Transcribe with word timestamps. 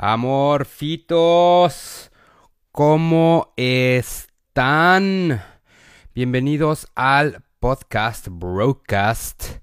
Amorfitos, 0.00 2.10
¿cómo 2.72 3.52
están? 3.56 5.42
Bienvenidos 6.14 6.86
al 6.94 7.44
podcast 7.60 8.28
Broadcast, 8.30 9.58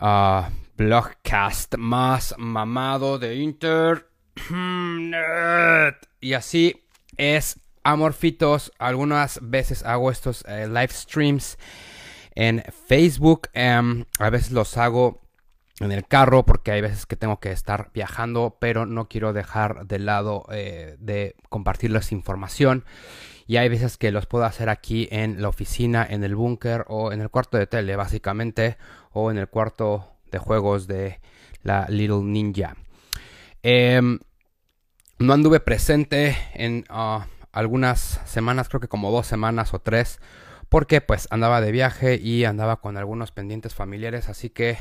uh, 0.00 0.44
blogcast 0.78 1.76
más 1.76 2.34
mamado 2.38 3.18
de 3.18 3.36
Internet. 3.36 4.06
Y 6.20 6.32
así 6.32 6.86
es, 7.18 7.60
Amorfitos. 7.86 8.72
Algunas 8.80 9.38
veces 9.40 9.84
hago 9.84 10.10
estos 10.10 10.44
eh, 10.48 10.66
live 10.66 10.88
streams 10.88 11.56
en 12.34 12.64
Facebook. 12.88 13.48
Em, 13.52 14.04
a 14.18 14.28
veces 14.28 14.50
los 14.50 14.76
hago 14.76 15.20
en 15.78 15.92
el 15.92 16.04
carro 16.04 16.44
porque 16.44 16.72
hay 16.72 16.80
veces 16.80 17.06
que 17.06 17.14
tengo 17.14 17.38
que 17.38 17.52
estar 17.52 17.92
viajando, 17.94 18.56
pero 18.58 18.86
no 18.86 19.08
quiero 19.08 19.32
dejar 19.32 19.86
de 19.86 20.00
lado 20.00 20.46
eh, 20.50 20.96
de 20.98 21.36
compartirles 21.48 22.10
información. 22.10 22.84
Y 23.46 23.58
hay 23.58 23.68
veces 23.68 23.98
que 23.98 24.10
los 24.10 24.26
puedo 24.26 24.46
hacer 24.46 24.68
aquí 24.68 25.06
en 25.12 25.40
la 25.40 25.48
oficina, 25.48 26.04
en 26.10 26.24
el 26.24 26.34
búnker 26.34 26.86
o 26.88 27.12
en 27.12 27.20
el 27.20 27.30
cuarto 27.30 27.56
de 27.56 27.68
tele, 27.68 27.94
básicamente, 27.94 28.78
o 29.12 29.30
en 29.30 29.38
el 29.38 29.46
cuarto 29.46 30.16
de 30.32 30.38
juegos 30.38 30.88
de 30.88 31.20
la 31.62 31.86
Little 31.88 32.24
Ninja. 32.24 32.74
Em, 33.62 34.18
no 35.20 35.32
anduve 35.32 35.60
presente 35.60 36.36
en 36.54 36.84
ah, 36.88 37.28
algunas 37.56 38.20
semanas, 38.26 38.68
creo 38.68 38.80
que 38.80 38.88
como 38.88 39.10
dos 39.10 39.26
semanas 39.26 39.72
o 39.72 39.78
tres, 39.78 40.20
porque 40.68 41.00
pues 41.00 41.26
andaba 41.30 41.62
de 41.62 41.72
viaje 41.72 42.16
y 42.16 42.44
andaba 42.44 42.82
con 42.82 42.98
algunos 42.98 43.32
pendientes 43.32 43.74
familiares, 43.74 44.28
así 44.28 44.50
que 44.50 44.76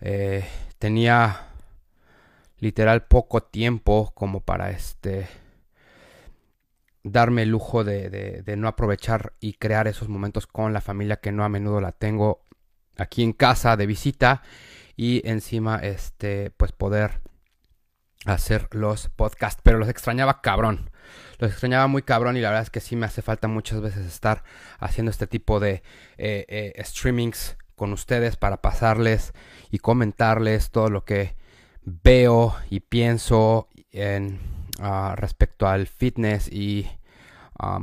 eh, 0.00 0.48
tenía 0.78 1.48
literal 2.60 3.06
poco 3.06 3.42
tiempo 3.42 4.12
como 4.14 4.40
para 4.40 4.70
este 4.70 5.26
darme 7.02 7.42
el 7.42 7.50
lujo 7.50 7.82
de, 7.82 8.08
de, 8.08 8.56
no 8.56 8.68
aprovechar 8.68 9.32
y 9.40 9.54
crear 9.54 9.88
esos 9.88 10.08
momentos 10.08 10.46
con 10.46 10.72
la 10.72 10.80
familia 10.80 11.16
que 11.16 11.32
no 11.32 11.44
a 11.44 11.48
menudo 11.48 11.80
la 11.80 11.90
tengo 11.90 12.44
aquí 12.96 13.24
en 13.24 13.32
casa 13.32 13.76
de 13.76 13.86
visita 13.86 14.42
y 14.96 15.28
encima 15.28 15.78
este 15.78 16.50
pues 16.52 16.70
poder 16.70 17.20
hacer 18.26 18.68
los 18.72 19.08
podcasts 19.08 19.60
pero 19.62 19.78
los 19.78 19.88
extrañaba 19.88 20.40
cabrón 20.40 20.90
los 21.38 21.50
extrañaba 21.50 21.86
muy 21.86 22.02
cabrón 22.02 22.36
y 22.36 22.40
la 22.40 22.48
verdad 22.48 22.62
es 22.64 22.70
que 22.70 22.80
sí 22.80 22.96
me 22.96 23.06
hace 23.06 23.22
falta 23.22 23.48
muchas 23.48 23.80
veces 23.80 24.06
estar 24.06 24.42
haciendo 24.78 25.10
este 25.10 25.26
tipo 25.26 25.60
de 25.60 25.82
eh, 26.18 26.44
eh, 26.48 26.82
streamings 26.84 27.56
con 27.74 27.92
ustedes 27.92 28.36
para 28.36 28.62
pasarles 28.62 29.32
y 29.70 29.78
comentarles 29.78 30.70
todo 30.70 30.88
lo 30.88 31.04
que 31.04 31.36
veo 31.84 32.56
y 32.70 32.80
pienso 32.80 33.68
en, 33.92 34.40
ah, 34.80 35.14
respecto 35.16 35.68
al 35.68 35.86
fitness 35.86 36.48
y 36.48 36.88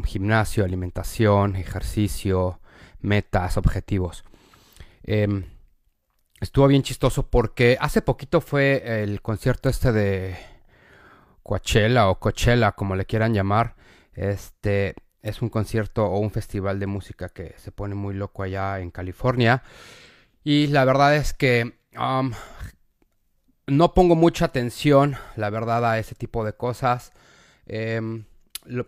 gimnasio, 0.06 0.64
alimentación, 0.64 1.56
ejercicio, 1.56 2.60
metas, 3.02 3.58
objetivos. 3.58 4.24
Em, 5.04 5.46
estuvo 6.44 6.68
bien 6.68 6.84
chistoso 6.84 7.30
porque 7.30 7.78
hace 7.80 8.02
poquito 8.02 8.42
fue 8.42 9.04
el 9.04 9.22
concierto 9.22 9.70
este 9.70 9.92
de 9.92 10.38
Coachella 11.42 12.10
o 12.10 12.20
Coachella, 12.20 12.74
como 12.74 12.96
le 12.96 13.06
quieran 13.06 13.34
llamar. 13.34 13.76
Este, 14.14 14.96
es 15.22 15.42
un 15.42 15.50
concierto 15.50 16.06
o 16.06 16.20
un 16.20 16.32
festival 16.32 16.80
de 16.80 16.88
música 16.88 17.30
que 17.30 17.56
se 17.58 17.72
pone 17.72 17.96
muy 17.96 18.14
loco 18.14 18.44
allá 18.44 18.80
en 18.80 18.92
California. 18.92 19.64
Y 20.44 20.68
la 20.68 20.84
verdad 20.84 21.16
es 21.16 21.34
que 21.34 21.80
um, 21.98 22.32
no 23.68 23.94
pongo 23.94 24.16
mucha 24.16 24.46
atención, 24.46 25.16
la 25.38 25.50
verdad, 25.50 25.90
a 25.90 25.98
ese 25.98 26.14
tipo 26.14 26.44
de 26.44 26.54
cosas. 26.54 27.14
Em, 27.66 28.26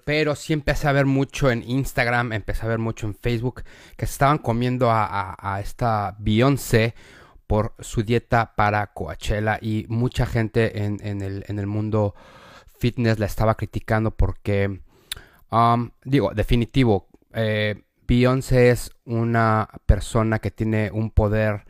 pero 0.04 0.36
sí 0.36 0.52
empecé 0.52 0.90
a 0.90 0.92
ver 0.92 1.06
mucho 1.06 1.50
en 1.50 1.64
Instagram, 1.64 2.34
empecé 2.34 2.66
a 2.66 2.70
ver 2.70 2.80
mucho 2.80 3.08
en 3.08 3.16
Facebook 3.16 3.64
que 3.96 4.06
se 4.06 4.12
estaban 4.12 4.40
comiendo 4.40 4.90
a, 4.92 5.60
esta 5.62 6.16
Beyoncé 6.20 6.96
por 7.48 7.76
su 7.80 8.04
dieta 8.04 8.56
para 8.56 8.94
Coachella 8.94 9.60
y 9.62 9.86
mucha 9.90 10.26
gente 10.26 10.84
en, 10.84 11.22
el, 11.22 11.46
en 11.48 11.60
el 11.60 11.68
mundo 11.68 12.16
fitness 12.80 13.20
la 13.20 13.26
estaba 13.26 13.56
criticando 13.56 14.12
porque 14.12 14.82
Um, 15.56 15.92
digo, 16.04 16.34
definitivo. 16.34 17.08
Eh, 17.34 17.84
Beyoncé 18.08 18.70
es 18.72 18.92
una 19.06 19.70
persona 19.86 20.40
que 20.40 20.52
tiene 20.52 20.92
un 20.92 21.12
poder 21.12 21.66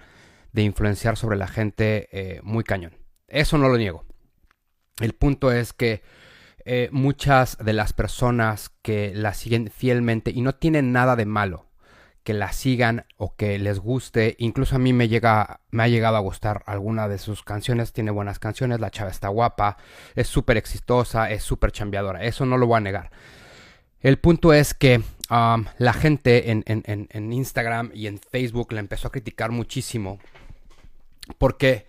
de 0.51 0.63
influenciar 0.63 1.17
sobre 1.17 1.37
la 1.37 1.47
gente 1.47 2.09
eh, 2.11 2.39
muy 2.43 2.63
cañón. 2.63 2.93
Eso 3.27 3.57
no 3.57 3.69
lo 3.69 3.77
niego. 3.77 4.05
El 4.99 5.13
punto 5.13 5.51
es 5.51 5.73
que 5.73 6.01
eh, 6.65 6.89
muchas 6.91 7.57
de 7.57 7.73
las 7.73 7.93
personas 7.93 8.71
que 8.81 9.13
la 9.13 9.33
siguen 9.33 9.69
fielmente 9.69 10.31
y 10.31 10.41
no 10.41 10.55
tienen 10.55 10.91
nada 10.91 11.15
de 11.15 11.25
malo 11.25 11.64
que 12.25 12.33
la 12.33 12.51
sigan 12.51 13.05
o 13.17 13.35
que 13.35 13.57
les 13.59 13.79
guste, 13.79 14.35
incluso 14.39 14.75
a 14.75 14.79
mí 14.79 14.91
me 14.91 15.07
llega 15.07 15.61
me 15.69 15.83
ha 15.83 15.87
llegado 15.87 16.17
a 16.17 16.21
gustar 16.21 16.63
alguna 16.65 17.07
de 17.07 17.19
sus 17.19 17.43
canciones, 17.43 17.93
tiene 17.93 18.11
buenas 18.11 18.39
canciones, 18.39 18.79
la 18.79 18.89
chava 18.89 19.11
está 19.11 19.29
guapa, 19.29 19.77
es 20.15 20.27
súper 20.27 20.57
exitosa, 20.57 21.29
es 21.29 21.43
súper 21.43 21.71
chambeadora, 21.71 22.23
eso 22.23 22.45
no 22.45 22.57
lo 22.57 22.65
voy 22.65 22.77
a 22.77 22.81
negar. 22.81 23.11
El 24.01 24.17
punto 24.17 24.53
es 24.53 24.73
que 24.73 25.01
la 25.29 25.93
gente 25.93 26.51
en, 26.51 27.33
Instagram 27.33 27.91
y 27.93 28.07
en 28.07 28.19
Facebook 28.19 28.73
la 28.73 28.79
empezó 28.79 29.07
a 29.07 29.11
criticar 29.11 29.51
muchísimo 29.51 30.19
porque 31.37 31.85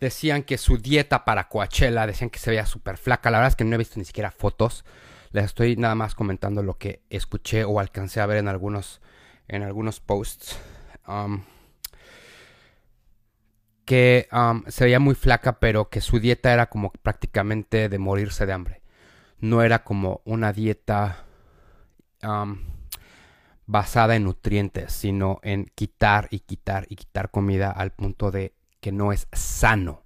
decían 0.00 0.42
que 0.42 0.58
su 0.58 0.78
dieta 0.78 1.24
para 1.24 1.48
Coachella, 1.48 2.06
decían 2.06 2.30
que 2.30 2.38
se 2.38 2.50
veía 2.50 2.66
súper 2.66 2.98
flaca. 2.98 3.30
La 3.30 3.38
verdad 3.38 3.52
es 3.52 3.56
que 3.56 3.64
no 3.64 3.74
he 3.74 3.78
visto 3.78 3.98
ni 3.98 4.04
siquiera 4.04 4.30
fotos. 4.30 4.84
Les 5.32 5.46
estoy 5.46 5.76
nada 5.76 5.94
más 5.94 6.14
comentando 6.14 6.62
lo 6.62 6.78
que 6.78 7.02
escuché 7.10 7.64
o 7.64 7.80
alcancé 7.80 8.20
a 8.20 8.26
ver 8.26 8.38
en 8.38 8.48
algunos, 8.48 9.00
en 9.48 9.62
algunos 9.62 10.00
posts. 10.00 10.58
Um, 11.06 11.42
que 13.84 14.28
um, 14.32 14.64
se 14.68 14.84
veía 14.84 14.98
muy 14.98 15.14
flaca, 15.14 15.58
pero 15.60 15.90
que 15.90 16.00
su 16.00 16.18
dieta 16.18 16.52
era 16.52 16.70
como 16.70 16.90
prácticamente 16.90 17.88
de 17.88 17.98
morirse 17.98 18.46
de 18.46 18.52
hambre. 18.52 18.82
No 19.38 19.62
era 19.62 19.84
como 19.84 20.22
una 20.24 20.52
dieta 20.52 21.24
basada 23.66 24.16
en 24.16 24.24
nutrientes, 24.24 24.92
sino 24.92 25.40
en 25.42 25.66
quitar 25.74 26.28
y 26.30 26.40
quitar 26.40 26.86
y 26.88 26.96
quitar 26.96 27.30
comida 27.30 27.70
al 27.70 27.92
punto 27.92 28.30
de 28.30 28.54
que 28.80 28.92
no 28.92 29.12
es 29.12 29.28
sano. 29.32 30.04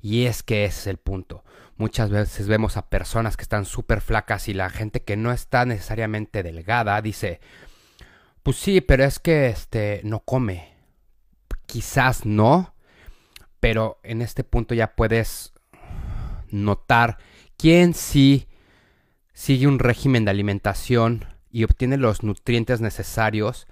Y 0.00 0.26
es 0.26 0.44
que 0.44 0.64
ese 0.64 0.80
es 0.80 0.86
el 0.86 0.98
punto. 0.98 1.44
Muchas 1.76 2.10
veces 2.10 2.46
vemos 2.46 2.76
a 2.76 2.88
personas 2.88 3.36
que 3.36 3.42
están 3.42 3.64
súper 3.64 4.00
flacas 4.00 4.48
y 4.48 4.54
la 4.54 4.70
gente 4.70 5.02
que 5.02 5.16
no 5.16 5.32
está 5.32 5.64
necesariamente 5.64 6.42
delgada 6.42 7.00
dice, 7.02 7.40
pues 8.42 8.56
sí, 8.56 8.80
pero 8.80 9.04
es 9.04 9.18
que 9.18 9.48
este 9.48 10.00
no 10.04 10.20
come. 10.20 10.74
Quizás 11.66 12.24
no, 12.24 12.74
pero 13.60 14.00
en 14.02 14.22
este 14.22 14.44
punto 14.44 14.74
ya 14.74 14.94
puedes 14.94 15.52
notar 16.50 17.18
quién 17.56 17.94
sí 17.94 18.48
sigue 19.34 19.66
un 19.66 19.78
régimen 19.78 20.24
de 20.24 20.30
alimentación 20.30 21.26
y 21.50 21.64
obtiene 21.64 21.96
los 21.96 22.22
nutrientes 22.22 22.80
necesarios 22.80 23.66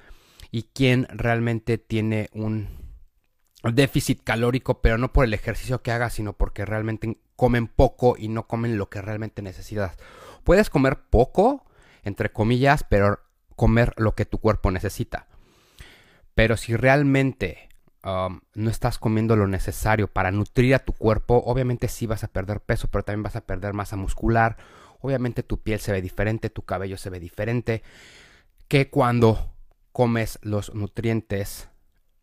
y 0.50 0.64
quien 0.64 1.06
realmente 1.10 1.78
tiene 1.78 2.28
un 2.32 2.68
déficit 3.62 4.22
calórico, 4.22 4.80
pero 4.80 4.98
no 4.98 5.12
por 5.12 5.24
el 5.24 5.34
ejercicio 5.34 5.82
que 5.82 5.90
haga, 5.90 6.10
sino 6.10 6.34
porque 6.34 6.64
realmente 6.64 7.18
comen 7.34 7.66
poco 7.66 8.16
y 8.18 8.28
no 8.28 8.46
comen 8.46 8.78
lo 8.78 8.88
que 8.88 9.02
realmente 9.02 9.42
necesitas. 9.42 9.96
Puedes 10.44 10.70
comer 10.70 11.00
poco, 11.10 11.64
entre 12.04 12.32
comillas, 12.32 12.84
pero 12.88 13.20
comer 13.56 13.92
lo 13.96 14.14
que 14.14 14.26
tu 14.26 14.38
cuerpo 14.38 14.70
necesita. 14.70 15.26
Pero 16.34 16.56
si 16.56 16.76
realmente 16.76 17.68
um, 18.04 18.40
no 18.54 18.70
estás 18.70 18.98
comiendo 18.98 19.34
lo 19.36 19.48
necesario 19.48 20.08
para 20.08 20.30
nutrir 20.30 20.74
a 20.74 20.84
tu 20.84 20.92
cuerpo, 20.92 21.42
obviamente 21.46 21.88
sí 21.88 22.06
vas 22.06 22.22
a 22.22 22.28
perder 22.28 22.60
peso, 22.60 22.88
pero 22.88 23.04
también 23.04 23.22
vas 23.22 23.36
a 23.36 23.40
perder 23.40 23.72
masa 23.72 23.96
muscular 23.96 24.56
Obviamente 25.00 25.42
tu 25.42 25.60
piel 25.60 25.78
se 25.78 25.92
ve 25.92 26.02
diferente, 26.02 26.50
tu 26.50 26.62
cabello 26.62 26.96
se 26.96 27.10
ve 27.10 27.20
diferente 27.20 27.82
que 28.68 28.90
cuando 28.90 29.52
comes 29.92 30.38
los 30.42 30.74
nutrientes 30.74 31.68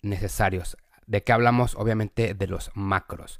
necesarios. 0.01 0.77
¿De 1.07 1.23
qué 1.23 1.31
hablamos? 1.31 1.75
Obviamente 1.75 2.33
de 2.33 2.47
los 2.47 2.71
macros. 2.73 3.39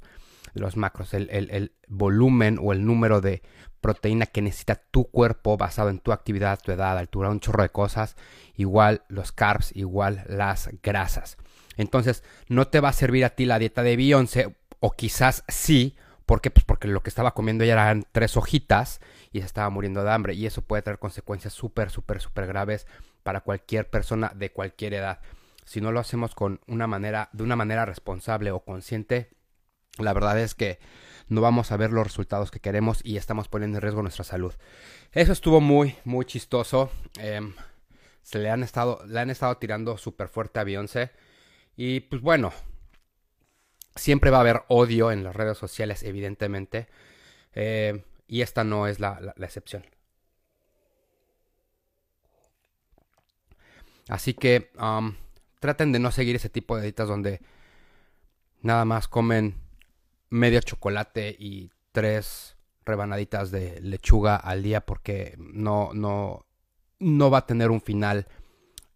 Los 0.54 0.76
macros, 0.76 1.12
el, 1.14 1.72
volumen 1.88 2.58
o 2.58 2.72
el 2.72 2.86
número 2.86 3.20
de 3.20 3.42
proteína 3.84 4.24
que 4.24 4.40
necesita 4.40 4.76
tu 4.76 5.04
cuerpo 5.04 5.58
basado 5.58 5.90
en 5.90 5.98
tu 5.98 6.10
actividad, 6.10 6.58
tu 6.58 6.72
edad, 6.72 6.96
altura, 6.96 7.28
un 7.28 7.40
chorro 7.40 7.62
de 7.62 7.68
cosas. 7.68 8.16
Igual 8.56 9.02
los 9.08 9.30
carbs, 9.30 9.76
igual 9.76 10.24
las 10.26 10.70
grasas. 10.82 11.36
Entonces, 11.76 12.24
no 12.48 12.66
te 12.68 12.80
va 12.80 12.88
a 12.88 12.94
servir 12.94 13.26
a 13.26 13.30
ti 13.30 13.44
la 13.44 13.58
dieta 13.58 13.82
de 13.82 13.96
Beyoncé, 13.96 14.56
o 14.80 14.92
quizás 14.92 15.44
sí, 15.48 15.96
¿Por 16.24 16.40
qué? 16.40 16.50
Pues 16.50 16.64
porque 16.64 16.88
lo 16.88 17.02
que 17.02 17.10
estaba 17.10 17.34
comiendo 17.34 17.64
ya 17.64 17.74
eran 17.74 18.06
tres 18.10 18.38
hojitas 18.38 19.00
y 19.30 19.40
se 19.40 19.46
estaba 19.46 19.68
muriendo 19.68 20.02
de 20.02 20.10
hambre. 20.10 20.32
Y 20.32 20.46
eso 20.46 20.62
puede 20.62 20.80
tener 20.80 20.98
consecuencias 20.98 21.52
súper, 21.52 21.90
súper, 21.90 22.22
súper 22.22 22.46
graves 22.46 22.86
para 23.22 23.42
cualquier 23.42 23.90
persona 23.90 24.32
de 24.34 24.50
cualquier 24.50 24.94
edad. 24.94 25.20
Si 25.66 25.82
no 25.82 25.92
lo 25.92 26.00
hacemos 26.00 26.34
con 26.34 26.60
una 26.66 26.86
manera, 26.86 27.28
de 27.34 27.42
una 27.42 27.56
manera 27.56 27.84
responsable 27.84 28.52
o 28.52 28.60
consciente, 28.60 29.28
la 29.98 30.12
verdad 30.12 30.38
es 30.40 30.54
que 30.54 30.78
no 31.28 31.40
vamos 31.40 31.72
a 31.72 31.76
ver 31.76 31.92
los 31.92 32.04
resultados 32.04 32.50
que 32.50 32.60
queremos 32.60 33.00
y 33.04 33.16
estamos 33.16 33.48
poniendo 33.48 33.78
en 33.78 33.82
riesgo 33.82 34.02
nuestra 34.02 34.24
salud. 34.24 34.52
Eso 35.12 35.32
estuvo 35.32 35.60
muy, 35.60 35.96
muy 36.04 36.24
chistoso. 36.26 36.90
Em, 37.18 37.54
se 38.22 38.38
le 38.38 38.50
han 38.50 38.62
estado, 38.62 39.04
le 39.06 39.20
han 39.20 39.30
estado 39.30 39.56
tirando 39.56 39.96
súper 39.96 40.28
fuerte 40.28 40.60
a 40.60 40.64
Beyoncé. 40.64 41.12
Y 41.76 42.00
pues 42.00 42.22
bueno, 42.22 42.52
siempre 43.96 44.30
va 44.30 44.38
a 44.38 44.40
haber 44.40 44.62
odio 44.68 45.12
en 45.12 45.24
las 45.24 45.34
redes 45.34 45.56
sociales, 45.56 46.02
evidentemente. 46.02 46.88
Em, 47.52 48.02
y 48.26 48.42
esta 48.42 48.64
no 48.64 48.86
es 48.86 49.00
la, 49.00 49.34
excepción. 49.38 49.84
Así 54.08 54.34
que 54.34 54.70
traten 55.60 55.92
de 55.92 55.98
no 55.98 56.10
seguir 56.10 56.36
ese 56.36 56.50
tipo 56.50 56.76
de 56.76 56.82
dietas 56.82 57.08
donde 57.08 57.40
nada 58.60 58.84
más 58.84 59.08
comen 59.08 59.63
medio 60.34 60.60
chocolate 60.60 61.34
y 61.38 61.70
tres 61.92 62.56
rebanaditas 62.84 63.50
de 63.50 63.80
lechuga 63.80 64.36
al 64.36 64.62
día 64.62 64.84
porque 64.84 65.36
no, 65.38 65.90
no, 65.94 66.44
no 66.98 67.30
va 67.30 67.38
a 67.38 67.46
tener 67.46 67.70
un 67.70 67.80
final 67.80 68.26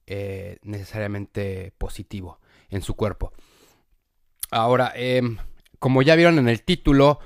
eh, 0.06 0.58
necesariamente 0.62 1.72
positivo 1.78 2.40
en 2.70 2.82
su 2.82 2.94
cuerpo. 2.94 3.32
Ahora, 4.50 4.92
em, 4.96 5.38
como 5.78 6.02
ya 6.02 6.16
vieron 6.16 6.38
en 6.38 6.48
el 6.48 6.62
título, 6.62 7.20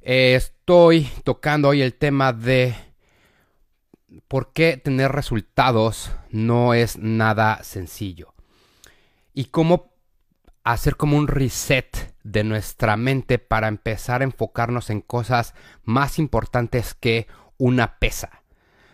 eh, 0.00 0.34
estoy 0.34 1.08
tocando 1.24 1.68
hoy 1.68 1.82
el 1.82 1.94
tema 1.94 2.32
de 2.32 2.74
por 4.26 4.52
qué 4.52 4.76
tener 4.76 5.12
resultados 5.12 6.10
no 6.30 6.74
es 6.74 6.98
nada 6.98 7.62
sencillo. 7.62 8.34
Y 9.34 9.46
cómo 9.46 9.92
hacer 10.64 10.96
como 10.96 11.16
un 11.16 11.28
reset 11.28 12.11
de 12.22 12.44
nuestra 12.44 12.96
mente 12.96 13.38
para 13.38 13.68
empezar 13.68 14.20
a 14.20 14.24
enfocarnos 14.24 14.90
en 14.90 15.00
cosas 15.00 15.54
más 15.84 16.18
importantes 16.18 16.94
que 16.94 17.26
una 17.58 17.98
pesa, 17.98 18.42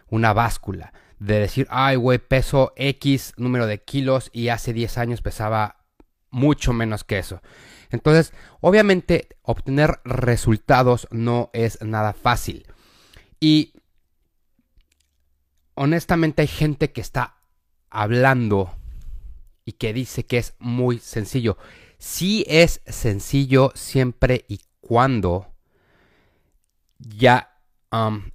una 0.08 0.32
báscula. 0.32 0.92
De 1.19 1.40
decir, 1.40 1.66
ay, 1.70 1.96
güey, 1.96 2.19
peso 2.19 2.72
X 2.76 3.34
número 3.36 3.66
de 3.66 3.82
kilos 3.82 4.30
y 4.32 4.48
hace 4.48 4.72
10 4.72 4.98
años 4.98 5.20
pesaba 5.20 5.84
mucho 6.30 6.72
menos 6.72 7.04
que 7.04 7.19
eso. 7.19 7.42
Entonces, 7.90 8.32
obviamente, 8.60 9.28
obtener 9.42 10.00
resultados 10.04 11.08
no 11.10 11.50
es 11.52 11.82
nada 11.82 12.12
fácil. 12.12 12.66
Y 13.40 13.72
honestamente 15.74 16.42
hay 16.42 16.48
gente 16.48 16.92
que 16.92 17.00
está 17.00 17.36
hablando 17.90 18.74
y 19.64 19.72
que 19.72 19.92
dice 19.92 20.26
que 20.26 20.38
es 20.38 20.54
muy 20.58 20.98
sencillo. 20.98 21.56
Sí 21.98 22.44
es 22.48 22.80
sencillo 22.86 23.72
siempre 23.74 24.44
y 24.48 24.60
cuando 24.80 25.52
ya 26.98 27.56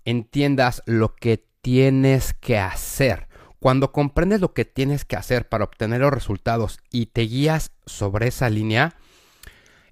entiendas 0.04 0.83
lo 0.86 1.15
que 1.15 1.45
tienes 1.62 2.33
que 2.33 2.57
hacer. 2.57 3.27
Cuando 3.60 3.94
comprendes 3.94 4.42
lo 4.42 4.54
que 4.54 4.65
tienes 4.65 5.06
que 5.06 5.15
hacer 5.15 5.48
para 5.48 5.63
obtener 5.63 6.01
los 6.01 6.12
resultados 6.12 6.80
y 6.92 7.06
te 7.07 7.21
guías 7.21 7.71
sobre 7.86 8.27
esa 8.27 8.50
línea, 8.50 8.98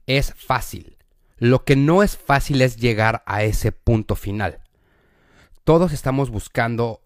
es 0.06 0.33
fácil. 0.35 0.97
Lo 1.38 1.63
que 1.63 1.77
no 1.77 2.03
es 2.03 2.18
fácil 2.18 2.62
es 2.62 2.75
llegar 2.75 3.23
a 3.25 3.44
ese 3.44 3.71
punto 3.71 4.15
final. 4.15 4.59
Todos 5.63 5.94
estamos 5.94 6.29
buscando 6.29 7.01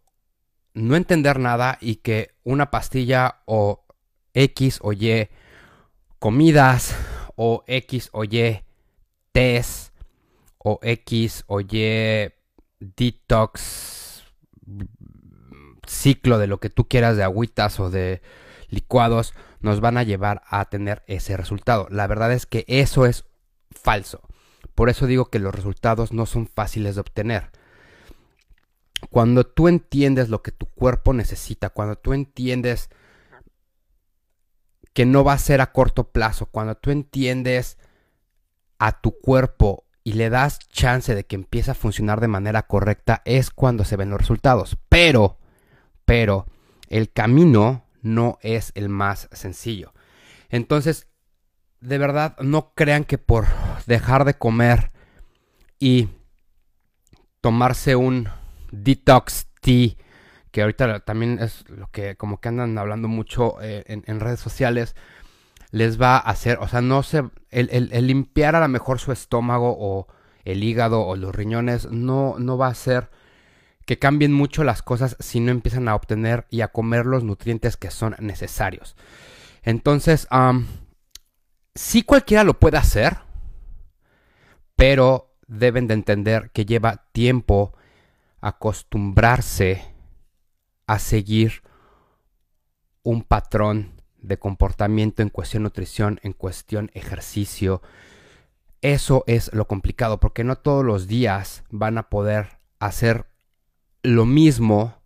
no 0.74 0.96
entender 0.96 1.40
nada 1.40 1.78
y 1.80 1.98
que 1.98 2.36
una 2.44 2.72
pastilla 2.72 3.44
o 3.46 3.86
X 4.34 4.80
o 4.82 4.92
Y 4.92 5.30
comidas 6.26 6.96
o 7.36 7.64
X 7.68 8.10
o 8.12 8.24
Y 8.24 8.64
test 9.32 9.94
o 10.58 10.80
X 10.82 11.44
o 11.46 11.62
Y 11.62 12.34
detox 12.80 14.24
ciclo 15.86 16.40
de 16.40 16.48
lo 16.48 16.60
que 16.60 16.72
tú 16.72 16.88
quieras 16.88 17.16
de 17.16 17.22
agüitas 17.22 17.80
o 17.80 17.92
de 17.92 18.24
licuados 18.70 19.36
nos 19.60 19.82
van 19.82 20.00
a 20.00 20.04
llevar 20.04 20.42
a 20.50 20.66
tener 20.66 21.04
ese 21.06 21.38
resultado. 21.38 21.86
La 21.92 22.08
verdad 22.08 22.34
es 22.34 22.48
que 22.48 22.66
eso 22.68 23.06
es 23.06 23.26
falso. 23.70 24.28
Por 24.74 24.90
eso 24.90 25.06
digo 25.06 25.26
que 25.26 25.38
los 25.38 25.54
resultados 25.54 26.12
no 26.12 26.26
son 26.26 26.48
fáciles 26.48 26.96
de 26.96 27.02
obtener. 27.02 27.52
Cuando 29.12 29.46
tú 29.46 29.68
entiendes 29.68 30.30
lo 30.30 30.42
que 30.42 30.52
tu 30.52 30.66
cuerpo 30.66 31.14
necesita, 31.14 31.70
cuando 31.70 31.98
tú 31.98 32.14
entiendes 32.14 32.90
que 34.96 35.06
no 35.06 35.26
va 35.26 35.34
a 35.34 35.38
ser 35.38 35.60
a 35.60 35.74
corto 35.74 36.10
plazo, 36.12 36.46
cuando 36.46 36.76
tú 36.76 36.90
entiendes 36.90 37.78
a 38.80 39.02
tu 39.02 39.20
cuerpo 39.20 39.84
y 40.06 40.14
le 40.14 40.30
das 40.30 40.58
chance 40.70 41.14
de 41.14 41.26
que 41.26 41.36
empiece 41.36 41.72
a 41.72 41.76
funcionar 41.76 42.22
de 42.22 42.30
manera 42.30 42.64
correcta, 42.64 43.22
es 43.26 43.52
cuando 43.52 43.84
se 43.84 43.98
ven 43.98 44.10
los 44.10 44.22
resultados. 44.22 44.78
Pero, 44.88 45.38
pero, 46.06 46.46
el 46.88 47.12
camino 47.12 47.84
no 48.04 48.38
es 48.42 48.72
el 48.76 48.88
más 48.88 49.28
sencillo. 49.34 49.94
Entonces, 50.48 51.08
de 51.82 51.98
verdad, 51.98 52.38
no 52.40 52.72
crean 52.74 53.04
que 53.04 53.18
por 53.18 53.48
dejar 53.88 54.24
de 54.24 54.36
comer 54.36 54.94
y 55.78 56.08
tomarse 57.42 57.98
un 57.98 58.30
detox 58.72 59.48
tea, 59.60 59.98
que 60.56 60.62
ahorita 60.62 61.02
también 61.02 61.40
es 61.42 61.70
lo 61.70 61.92
que 61.92 62.16
como 62.16 62.40
que 62.40 62.48
andan 62.48 62.78
hablando 62.78 63.10
mucho 63.10 63.58
eh, 63.62 63.84
en, 63.88 64.20
redes 64.22 64.40
sociales, 64.40 64.96
les 65.72 66.02
va 66.02 66.16
a 66.16 66.20
hacer, 66.20 66.60
o 66.62 66.68
sea, 66.70 66.80
no 66.80 67.04
se, 67.04 67.26
el, 67.50 68.08
limpiar 68.08 68.56
a 68.56 68.62
lo 68.62 68.70
mejor 68.70 69.00
su 69.00 69.12
estómago 69.12 69.76
o 69.78 70.08
el 70.46 70.64
hígado 70.64 71.02
o 71.02 71.18
los 71.18 71.36
riñones 71.36 71.92
no, 71.92 72.36
no 72.40 72.58
va 72.58 72.68
a 72.68 72.72
hacer 72.72 73.10
que 73.86 74.00
cambien 74.00 74.32
mucho 74.32 74.64
las 74.64 74.82
cosas 74.82 75.18
si 75.20 75.42
no 75.42 75.52
empiezan 75.52 75.90
a 75.90 75.96
obtener 75.96 76.48
y 76.50 76.62
a 76.62 76.70
comer 76.70 77.06
los 77.06 77.26
nutrientes 77.26 77.76
que 77.76 77.92
son 77.92 78.16
necesarios. 78.20 78.96
Entonces, 79.62 80.26
sí 81.74 82.04
cualquiera 82.04 82.46
lo 82.46 82.62
puede 82.62 82.78
hacer, 82.78 83.18
pero 84.78 85.36
deben 85.48 85.88
de 85.88 85.96
entender 85.96 86.52
que 86.52 86.66
lleva 86.66 87.08
tiempo 87.12 87.74
acostumbrarse 88.40 89.95
a 90.88 91.00
seguir 91.00 91.64
un 93.04 93.24
patrón 93.24 94.02
de 94.18 94.40
comportamiento 94.40 95.22
en 95.22 95.30
cuestión 95.30 95.64
nutrición, 95.64 96.20
en 96.24 96.34
cuestión 96.34 96.92
ejercicio. 96.94 97.82
Eso 98.82 99.24
es 99.28 99.54
lo 99.54 99.68
complicado, 99.68 100.20
porque 100.20 100.44
no 100.44 100.58
todos 100.58 100.84
los 100.84 101.08
días 101.08 101.64
van 101.70 101.98
a 101.98 102.10
poder 102.10 102.60
hacer 102.80 103.28
lo 104.04 104.26
mismo 104.26 105.02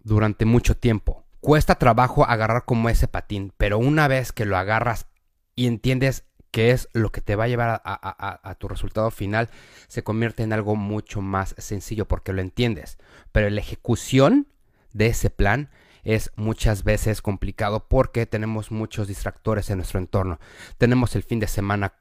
durante 0.00 0.44
mucho 0.44 0.76
tiempo. 0.76 1.24
Cuesta 1.40 1.76
trabajo 1.76 2.24
agarrar 2.24 2.64
como 2.64 2.88
ese 2.88 3.08
patín, 3.08 3.52
pero 3.56 3.78
una 3.78 4.08
vez 4.08 4.32
que 4.32 4.44
lo 4.44 4.56
agarras 4.56 5.06
y 5.54 5.66
entiendes 5.66 6.24
qué 6.50 6.70
es 6.70 6.88
lo 6.92 7.10
que 7.10 7.20
te 7.20 7.36
va 7.36 7.44
a 7.44 7.48
llevar 7.48 7.82
a, 7.84 8.56
tu 8.58 8.68
resultado 8.68 9.10
final, 9.10 9.50
se 9.88 10.02
convierte 10.02 10.42
en 10.42 10.52
algo 10.52 10.76
mucho 10.76 11.20
más 11.20 11.54
sencillo 11.58 12.06
porque 12.06 12.32
lo 12.32 12.40
entiendes. 12.40 12.98
Pero 13.32 13.50
la 13.50 13.60
ejecución 13.60 14.48
de 14.92 15.06
ese 15.08 15.30
plan 15.30 15.70
es 16.04 16.30
muchas 16.36 16.84
veces 16.84 17.20
complicado 17.20 17.88
porque 17.88 18.26
tenemos 18.26 18.70
muchos 18.70 19.08
distractores 19.08 19.70
en 19.70 19.78
nuestro 19.78 19.98
entorno. 19.98 20.38
Tenemos 20.78 21.16
el 21.16 21.22
fin 21.22 21.40
de 21.40 21.48
semana 21.48 21.94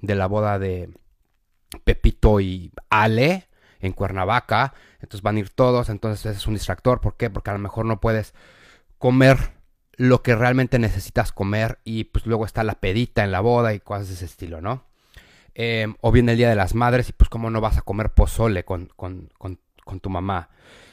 de 0.00 0.14
la 0.14 0.26
boda 0.26 0.58
de 0.58 0.90
Pepito 1.84 2.40
y 2.40 2.72
Ale, 2.88 3.48
en 3.80 3.92
Cuernavaca, 3.92 4.74
entonces 4.94 5.22
van 5.22 5.36
a 5.36 5.40
ir 5.40 5.50
todos, 5.50 5.88
entonces 5.88 6.36
es 6.36 6.46
un 6.46 6.54
distractor, 6.54 7.00
¿por 7.00 7.16
qué? 7.16 7.30
Porque 7.30 7.50
a 7.50 7.54
lo 7.54 7.58
mejor 7.58 7.84
no 7.84 8.00
puedes 8.00 8.34
comer 8.98 9.57
lo 9.98 10.22
que 10.22 10.36
realmente 10.36 10.78
necesitas 10.78 11.32
comer 11.32 11.80
y 11.84 12.04
pues 12.04 12.24
luego 12.24 12.46
está 12.46 12.62
la 12.62 12.76
pedita 12.76 13.24
en 13.24 13.32
la 13.32 13.40
boda 13.40 13.74
y 13.74 13.80
cosas 13.80 14.08
de 14.08 14.14
ese 14.14 14.24
estilo, 14.24 14.60
¿no? 14.60 14.84
Em, 15.54 15.96
o 16.00 16.12
viene 16.12 16.32
el 16.32 16.38
Día 16.38 16.48
de 16.48 16.54
las 16.54 16.74
Madres 16.74 17.08
y 17.08 17.12
pues 17.12 17.28
cómo 17.28 17.50
no 17.50 17.60
vas 17.60 17.76
a 17.78 17.82
comer 17.82 18.14
pozole 18.14 18.64
con, 18.64 18.90
tu 20.00 20.08
mamá. 20.08 20.50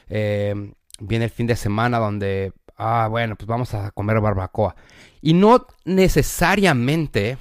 Em, 0.08 0.74
viene 0.98 1.26
el 1.26 1.30
fin 1.30 1.46
de 1.46 1.54
semana 1.54 1.98
donde, 1.98 2.52
ah, 2.76 3.06
bueno, 3.08 3.36
pues 3.36 3.46
vamos 3.46 3.74
a 3.74 3.92
comer 3.92 4.20
barbacoa. 4.20 4.74
Y 5.22 5.34
no 5.34 5.68
necesariamente 5.84 7.38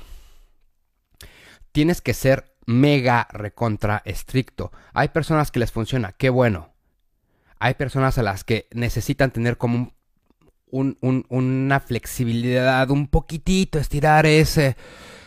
tienes 1.72 2.00
que 2.00 2.14
ser 2.14 2.56
mega 2.68 3.28
recontra 3.32 4.04
estricto. 4.06 4.72
Hay 4.94 5.08
personas 5.08 5.50
que 5.50 5.60
les 5.60 5.72
funciona, 5.72 6.12
qué 6.12 6.30
bueno. 6.30 6.76
Hay 7.58 7.74
personas 7.74 8.20
a 8.20 8.24
las 8.24 8.44
que 8.44 8.68
necesitan 8.72 9.32
tener 9.32 9.58
como 9.58 9.78
un, 9.78 9.95
una 10.76 11.80
flexibilidad, 11.80 12.90
un 12.90 13.08
poquitito, 13.08 13.80
estirar 13.80 14.26
ese, 14.26 14.76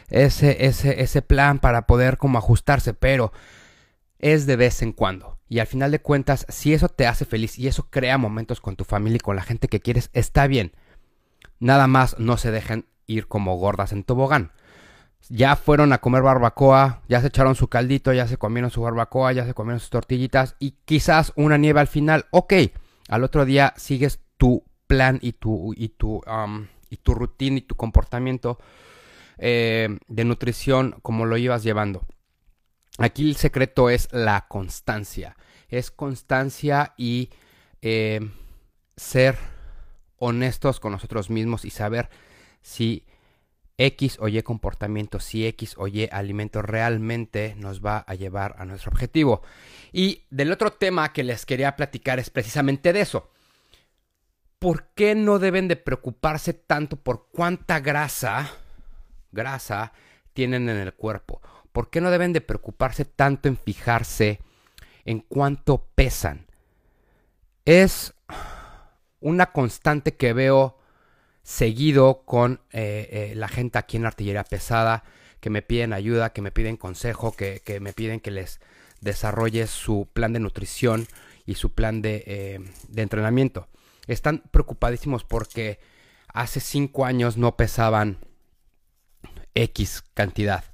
ese, 0.08 0.66
ese, 0.66 1.02
ese 1.02 1.22
plan 1.22 1.58
para 1.58 1.86
poder 1.86 2.18
como 2.18 2.38
ajustarse, 2.38 2.94
pero 2.94 3.32
es 4.18 4.46
de 4.46 4.56
vez 4.56 4.82
en 4.82 4.92
cuando. 4.92 5.38
Y 5.48 5.60
al 5.60 5.66
final 5.66 5.90
de 5.90 6.00
cuentas, 6.00 6.44
si 6.48 6.74
eso 6.74 6.88
te 6.88 7.06
hace 7.06 7.24
feliz 7.24 7.58
y 7.58 7.68
eso 7.68 7.88
crea 7.90 8.18
momentos 8.18 8.60
con 8.60 8.76
tu 8.76 8.84
familia 8.84 9.16
y 9.16 9.20
con 9.20 9.36
la 9.36 9.42
gente 9.42 9.68
que 9.68 9.80
quieres, 9.80 10.10
está 10.12 10.46
bien. 10.46 10.72
Nada 11.58 11.86
más 11.86 12.18
no 12.18 12.36
se 12.36 12.50
dejen 12.50 12.86
ir 13.06 13.26
como 13.26 13.56
gordas 13.56 13.92
en 13.92 14.04
tobogán. 14.04 14.52
Ya 15.30 15.56
fueron 15.56 15.92
a 15.92 15.98
comer 15.98 16.22
barbacoa, 16.22 17.02
ya 17.08 17.20
se 17.20 17.28
echaron 17.28 17.54
su 17.54 17.68
caldito, 17.68 18.12
ya 18.12 18.28
se 18.28 18.36
comieron 18.36 18.70
su 18.70 18.82
barbacoa, 18.82 19.32
ya 19.32 19.44
se 19.44 19.54
comieron 19.54 19.80
sus 19.80 19.90
tortillitas 19.90 20.54
y 20.58 20.76
quizás 20.84 21.32
una 21.34 21.56
nieve 21.56 21.80
al 21.80 21.88
final. 21.88 22.26
Ok, 22.30 22.54
al 23.08 23.24
otro 23.24 23.44
día 23.44 23.74
sigues 23.76 24.20
tu 24.36 24.64
plan 24.88 25.20
y 25.22 25.34
tu, 25.34 25.72
y 25.76 25.90
tu, 25.90 26.20
y 26.90 26.96
tu 26.96 27.14
rutina 27.14 27.58
y 27.58 27.62
tu 27.62 27.76
comportamiento 27.76 28.58
eh, 29.38 29.96
de 30.08 30.24
nutrición 30.24 30.96
como 31.02 31.24
lo 31.24 31.36
ibas 31.36 31.62
llevando. 31.62 32.04
Aquí 32.98 33.28
el 33.28 33.36
secreto 33.36 33.90
es 33.90 34.08
la 34.10 34.46
constancia. 34.48 35.36
Es 35.68 35.92
constancia 35.92 36.94
y 36.96 37.30
eh, 37.82 38.28
ser 38.96 39.38
honestos 40.16 40.80
con 40.80 40.90
nosotros 40.90 41.30
mismos 41.30 41.64
y 41.64 41.70
saber 41.70 42.08
si 42.60 43.04
X 43.76 44.18
o 44.20 44.26
Y 44.26 44.42
comportamiento, 44.42 45.20
si 45.20 45.46
X 45.46 45.76
o 45.78 45.86
Y 45.86 46.08
alimento 46.10 46.62
realmente 46.62 47.54
nos 47.56 47.84
va 47.84 47.98
a 47.98 48.14
llevar 48.16 48.56
a 48.58 48.64
nuestro 48.64 48.90
objetivo. 48.90 49.42
Y 49.92 50.24
del 50.30 50.50
otro 50.50 50.72
tema 50.72 51.12
que 51.12 51.22
les 51.22 51.46
quería 51.46 51.76
platicar 51.76 52.18
es 52.18 52.30
precisamente 52.30 52.92
de 52.92 53.02
eso. 53.02 53.30
¿Por 54.58 54.88
qué 54.94 55.14
no 55.14 55.38
deben 55.38 55.68
de 55.68 55.76
preocuparse 55.76 56.52
tanto 56.52 56.96
por 56.96 57.28
cuánta 57.30 57.78
grasa, 57.78 58.50
grasa 59.30 59.92
tienen 60.32 60.68
en 60.68 60.78
el 60.78 60.94
cuerpo? 60.94 61.40
¿Por 61.72 61.90
qué 61.90 62.00
no 62.00 62.10
deben 62.10 62.32
de 62.32 62.40
preocuparse 62.40 63.04
tanto 63.04 63.48
en 63.48 63.56
fijarse 63.56 64.40
en 65.04 65.20
cuánto 65.20 65.86
pesan? 65.94 66.46
Es 67.64 68.14
una 69.20 69.52
constante 69.52 70.16
que 70.16 70.32
veo 70.32 70.78
seguido 71.42 72.24
con 72.24 72.60
eh, 72.72 73.08
eh, 73.10 73.32
la 73.36 73.48
gente 73.48 73.78
aquí 73.78 73.96
en 73.96 74.06
artillería 74.06 74.44
pesada 74.44 75.04
que 75.40 75.50
me 75.50 75.62
piden 75.62 75.92
ayuda, 75.92 76.32
que 76.32 76.42
me 76.42 76.50
piden 76.50 76.76
consejo, 76.76 77.32
que, 77.32 77.62
me 77.80 77.92
piden 77.92 78.18
que 78.18 78.32
les 78.32 78.60
desarrolle 79.00 79.68
su 79.68 80.08
plan 80.12 80.32
de 80.32 80.40
nutrición 80.40 81.06
y 81.46 81.54
su 81.54 81.72
plan 81.72 82.02
de, 82.02 82.24
eh, 82.26 82.60
de 82.88 83.02
entrenamiento. 83.02 83.68
Están 84.08 84.42
preocupadísimos 84.50 85.24
porque 85.24 85.78
hace 86.32 86.60
cinco 86.60 87.04
años 87.04 87.36
no 87.36 87.56
pesaban 87.56 88.18
X 89.54 90.02
cantidad. 90.14 90.64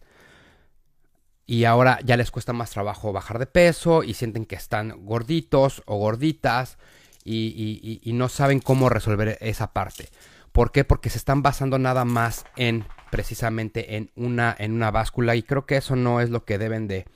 Y 1.47 1.65
ahora 1.65 1.99
ya 2.05 2.17
les 2.17 2.31
cuesta 2.31 2.53
más 2.53 2.71
trabajo 2.71 3.13
bajar 3.13 3.39
de 3.39 3.47
peso 3.47 4.03
y 4.03 4.15
sienten 4.15 4.47
que 4.47 4.57
están 4.57 5.05
gorditos 5.05 5.83
o 5.87 5.97
gorditas 5.99 6.79
y, 7.25 8.01
no 8.15 8.29
saben 8.29 8.61
cómo 8.61 8.89
resolver 8.89 9.37
esa 9.41 9.73
parte. 9.73 10.09
¿Por 10.53 10.73
qué? 10.73 10.85
Porque 10.85 11.11
se 11.11 11.19
están 11.19 11.43
basando 11.43 11.79
nada 11.79 12.05
más 12.05 12.45
en 12.57 12.87
precisamente 13.11 13.97
en 13.97 14.11
una, 14.15 14.55
en 14.59 14.73
una 14.73 14.91
báscula 14.91 15.35
y 15.37 15.43
creo 15.43 15.67
que 15.67 15.77
eso 15.77 15.97
no 15.97 16.21
es 16.21 16.31
lo 16.31 16.45
que 16.45 16.59
deben 16.59 16.89
de... 16.89 17.07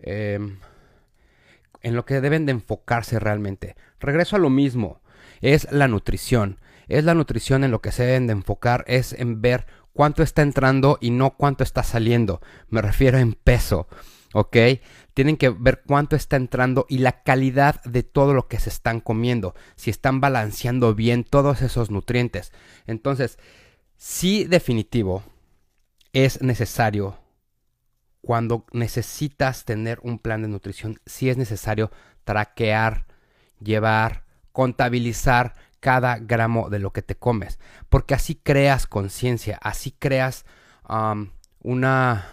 Em, 0.00 0.58
en 1.82 1.94
lo 1.94 2.06
que 2.06 2.20
deben 2.20 2.46
de 2.46 2.52
enfocarse 2.52 3.18
realmente. 3.18 3.76
Regreso 4.00 4.36
a 4.36 4.38
lo 4.38 4.48
mismo, 4.48 5.02
es 5.40 5.70
la 5.70 5.88
nutrición. 5.88 6.58
Es 6.86 7.04
la 7.04 7.14
nutrición 7.14 7.64
en 7.64 7.70
lo 7.70 7.80
que 7.80 7.92
se 7.92 8.04
deben 8.04 8.26
de 8.26 8.34
enfocar, 8.34 8.84
es 8.86 9.14
en 9.14 9.40
ver 9.40 9.66
cuánto 9.92 10.22
está 10.22 10.42
entrando 10.42 10.98
y 11.00 11.10
no 11.10 11.36
cuánto 11.36 11.64
está 11.64 11.82
saliendo. 11.82 12.42
Me 12.68 12.82
refiero 12.82 13.18
en 13.18 13.32
peso, 13.32 13.88
¿ok? 14.34 14.56
tienen 15.14 15.36
que 15.36 15.48
ver 15.48 15.82
cuánto 15.86 16.16
está 16.16 16.36
entrando 16.36 16.86
y 16.88 16.98
la 16.98 17.22
calidad 17.22 17.82
de 17.84 18.02
todo 18.02 18.34
lo 18.34 18.48
que 18.48 18.58
se 18.58 18.68
están 18.68 19.00
comiendo, 19.00 19.54
si 19.76 19.90
están 19.90 20.20
balanceando 20.20 20.94
bien 20.94 21.24
todos 21.24 21.62
esos 21.62 21.90
nutrientes. 21.90 22.52
Entonces, 22.86 23.38
sí 23.96 24.44
definitivo, 24.44 25.22
es 26.12 26.42
necesario, 26.42 27.18
cuando 28.20 28.66
necesitas 28.72 29.64
tener 29.64 30.00
un 30.02 30.18
plan 30.18 30.42
de 30.42 30.48
nutrición, 30.48 30.98
sí 31.06 31.30
es 31.30 31.36
necesario 31.36 31.90
traquear, 32.24 33.06
llevar, 33.60 34.23
contabilizar 34.54 35.54
cada 35.80 36.16
gramo 36.16 36.70
de 36.70 36.78
lo 36.78 36.92
que 36.92 37.02
te 37.02 37.16
comes, 37.16 37.58
porque 37.88 38.14
así 38.14 38.36
creas 38.36 38.86
conciencia, 38.86 39.58
así 39.60 39.90
creas 39.90 40.46
una 41.60 42.26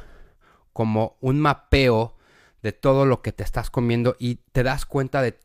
como 0.72 1.18
un 1.20 1.40
mapeo 1.40 2.16
de 2.62 2.74
todo 2.74 3.08
lo 3.08 3.24
que 3.24 3.32
te 3.32 3.44
estás 3.44 3.72
comiendo 3.72 4.16
y 4.20 4.36
te 4.52 4.62
das 4.62 4.86
cuenta 4.86 5.24
de 5.24 5.40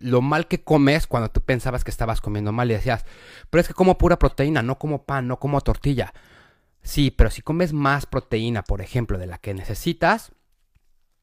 lo 0.00 0.22
mal 0.22 0.48
que 0.48 0.64
comes 0.64 1.06
cuando 1.06 1.30
tú 1.30 1.42
pensabas 1.42 1.84
que 1.84 1.90
estabas 1.90 2.22
comiendo 2.22 2.52
mal 2.52 2.70
y 2.70 2.74
decías, 2.74 3.04
pero 3.50 3.60
es 3.60 3.68
que 3.68 3.74
como 3.74 3.98
pura 3.98 4.18
proteína, 4.18 4.62
no 4.62 4.78
como 4.78 5.04
pan, 5.04 5.28
no 5.28 5.38
como 5.38 5.60
tortilla. 5.60 6.14
Sí, 6.82 7.10
pero 7.10 7.30
si 7.30 7.42
comes 7.42 7.74
más 7.74 8.06
proteína, 8.06 8.62
por 8.62 8.80
ejemplo, 8.80 9.18
de 9.18 9.26
la 9.26 9.36
que 9.36 9.52
necesitas, 9.52 10.32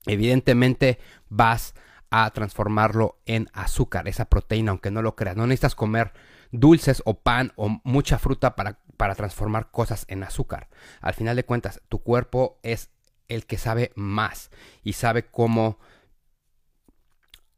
evidentemente 0.06 1.00
vas 1.28 1.74
a 2.12 2.30
transformarlo 2.32 3.20
en 3.26 3.50
azúcar, 3.54 4.08
esa 4.08 4.26
proteína, 4.26 4.72
aunque 4.72 4.92
no 4.92 5.02
lo 5.02 5.16
creas. 5.16 5.38
No 5.38 5.48
necesitas 5.48 5.76
comer 5.76 6.12
dulces 6.52 7.02
o 7.06 7.16
pan 7.16 7.54
o 7.56 7.80
mucha 7.84 8.20
fruta 8.20 8.56
para, 8.56 8.80
para 8.98 9.16
transformar 9.16 9.72
cosas 9.72 10.06
en 10.10 10.24
azúcar. 10.24 10.68
Al 11.00 11.14
final 11.14 11.38
de 11.38 11.46
cuentas, 11.46 11.82
tu 11.88 12.04
cuerpo 12.04 12.60
es 12.64 12.90
el 13.30 13.46
que 13.46 13.58
sabe 13.58 13.94
más 13.96 14.52
y 14.84 14.94
sabe 14.94 15.26
cómo 15.26 15.80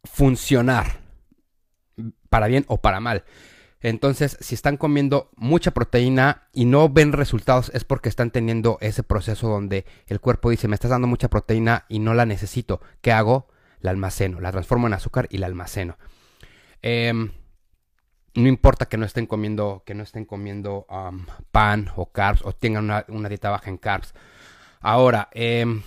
funcionar 0.04 1.00
para 2.30 2.48
bien 2.48 2.66
o 2.68 2.78
para 2.80 3.00
mal. 3.00 3.24
Entonces, 3.82 4.38
si 4.40 4.56
están 4.56 4.78
comiendo 4.78 5.32
mucha 5.36 5.72
proteína 5.72 6.48
y 6.54 6.66
no 6.66 6.90
ven 6.90 7.12
resultados, 7.12 7.72
es 7.74 7.84
porque 7.84 8.08
están 8.08 8.32
teniendo 8.32 8.78
ese 8.82 9.04
proceso 9.04 9.50
donde 9.50 9.86
el 10.08 10.22
cuerpo 10.22 10.52
dice, 10.52 10.68
me 10.68 10.76
estás 10.76 10.92
dando 10.92 11.08
mucha 11.08 11.30
proteína 11.30 11.86
y 11.90 12.00
no 12.00 12.14
la 12.14 12.26
necesito. 12.26 12.80
¿Qué 13.02 13.12
hago? 13.12 13.48
La 13.84 13.92
almaceno, 13.92 14.40
la 14.40 14.52
transformo 14.52 14.88
en 14.88 14.94
azúcar 14.94 15.28
y 15.30 15.38
la 15.38 15.46
almaceno. 15.46 16.00
Em, 16.82 17.32
no 18.34 18.48
importa 18.48 18.88
que 18.88 18.98
no 18.98 19.06
estén 19.06 19.28
comiendo, 19.28 19.84
que 19.86 19.94
no 19.94 20.02
estén 20.02 20.26
comiendo 20.26 20.88
pan 21.52 21.92
o 21.96 22.12
carbs 22.12 22.42
o 22.44 22.54
tengan 22.54 22.86
una, 22.86 23.06
una 23.10 23.30
dieta 23.30 23.52
baja 23.52 23.70
en 23.70 23.78
carbs 23.78 24.16
Ahora, 24.84 25.30
em, 25.32 25.82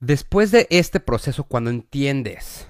después 0.00 0.50
de 0.50 0.66
este 0.68 0.98
proceso, 0.98 1.44
cuando 1.44 1.70
entiendes 1.70 2.66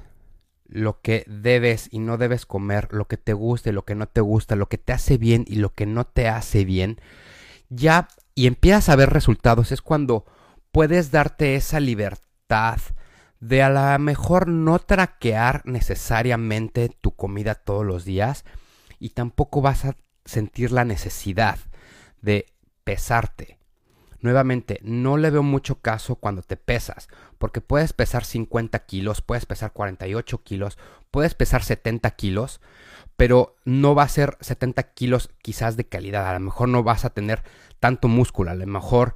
lo 0.67 1.01
que 1.01 1.25
debes 1.27 1.89
y 1.91 1.99
no 1.99 2.19
debes 2.19 2.45
comer, 2.45 2.89
lo 2.93 3.07
que 3.07 3.17
te 3.17 3.33
gusta 3.33 3.71
y 3.71 3.73
lo 3.73 3.87
que 3.87 3.95
no 3.95 4.07
te 4.07 4.21
gusta, 4.21 4.55
lo 4.55 4.69
que 4.69 4.77
te 4.77 4.93
hace 4.93 5.17
bien 5.17 5.47
y 5.49 5.57
lo 5.57 5.73
que 5.73 5.87
no 5.87 6.05
te 6.05 6.29
hace 6.29 6.67
bien, 6.67 7.01
ya 7.71 8.09
y 8.35 8.47
empiezas 8.47 8.91
a 8.91 8.97
ver 8.97 9.11
resultados, 9.11 9.73
es 9.73 9.81
cuando 9.81 10.27
puedes 10.73 11.11
darte 11.11 11.55
esa 11.55 11.81
libertad 11.81 12.26
de 13.41 13.63
a 13.63 13.71
lo 13.71 13.99
mejor 13.99 14.49
no 14.49 14.79
traquear 14.79 15.63
necesariamente 15.65 16.91
tu 17.01 17.11
comida 17.13 17.55
todos 17.55 17.85
los 17.85 18.05
días 18.05 18.45
y 18.99 19.11
tampoco 19.11 19.61
vas 19.61 19.85
a 19.85 19.97
sentir 20.25 20.73
la 20.73 20.85
necesidad 20.85 21.59
de 22.23 22.47
pesarte. 22.85 23.59
Nuevamente, 24.21 24.81
no 24.83 25.17
le 25.17 25.31
veo 25.31 25.43
mucho 25.43 25.81
caso 25.81 26.17
cuando 26.17 26.43
te 26.43 26.57
pesas, 26.57 27.09
porque 27.39 27.61
puedes 27.61 27.93
pesar 27.93 28.25
50 28.25 28.79
kilos, 28.81 29.21
puedes 29.21 29.45
pesar 29.45 29.73
48 29.73 30.43
kilos, 30.43 30.79
puedes 31.11 31.35
pesar 31.35 31.63
70 31.63 32.11
kilos, 32.13 32.61
pero 33.17 33.57
no 33.65 33.95
va 33.95 34.05
a 34.05 34.09
ser 34.09 34.37
70 34.41 34.83
kilos 34.95 35.31
quizás 35.43 35.77
de 35.77 35.87
calidad, 35.87 36.29
a 36.29 36.35
lo 36.35 36.41
mejor 36.41 36.69
no 36.69 36.83
vas 36.83 37.05
a 37.05 37.11
tener 37.11 37.43
tanto 37.79 38.09
músculo, 38.09 38.51
a 38.51 38.55
lo 38.55 38.67
mejor 38.67 39.15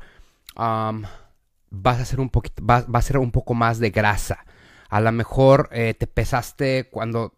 vas 1.71 2.01
a 2.01 2.05
ser 2.05 2.21
un 2.21 2.29
poquito, 2.29 2.65
va, 2.65 2.85
a 2.93 3.03
ser 3.03 3.19
un 3.19 3.31
poco 3.31 3.55
más 3.55 3.79
de 3.79 3.91
grasa, 3.91 4.45
a 4.89 5.01
lo 5.01 5.13
mejor 5.13 5.69
eh, 5.73 5.95
te 5.95 6.07
pesaste 6.07 6.89
cuando 6.91 7.35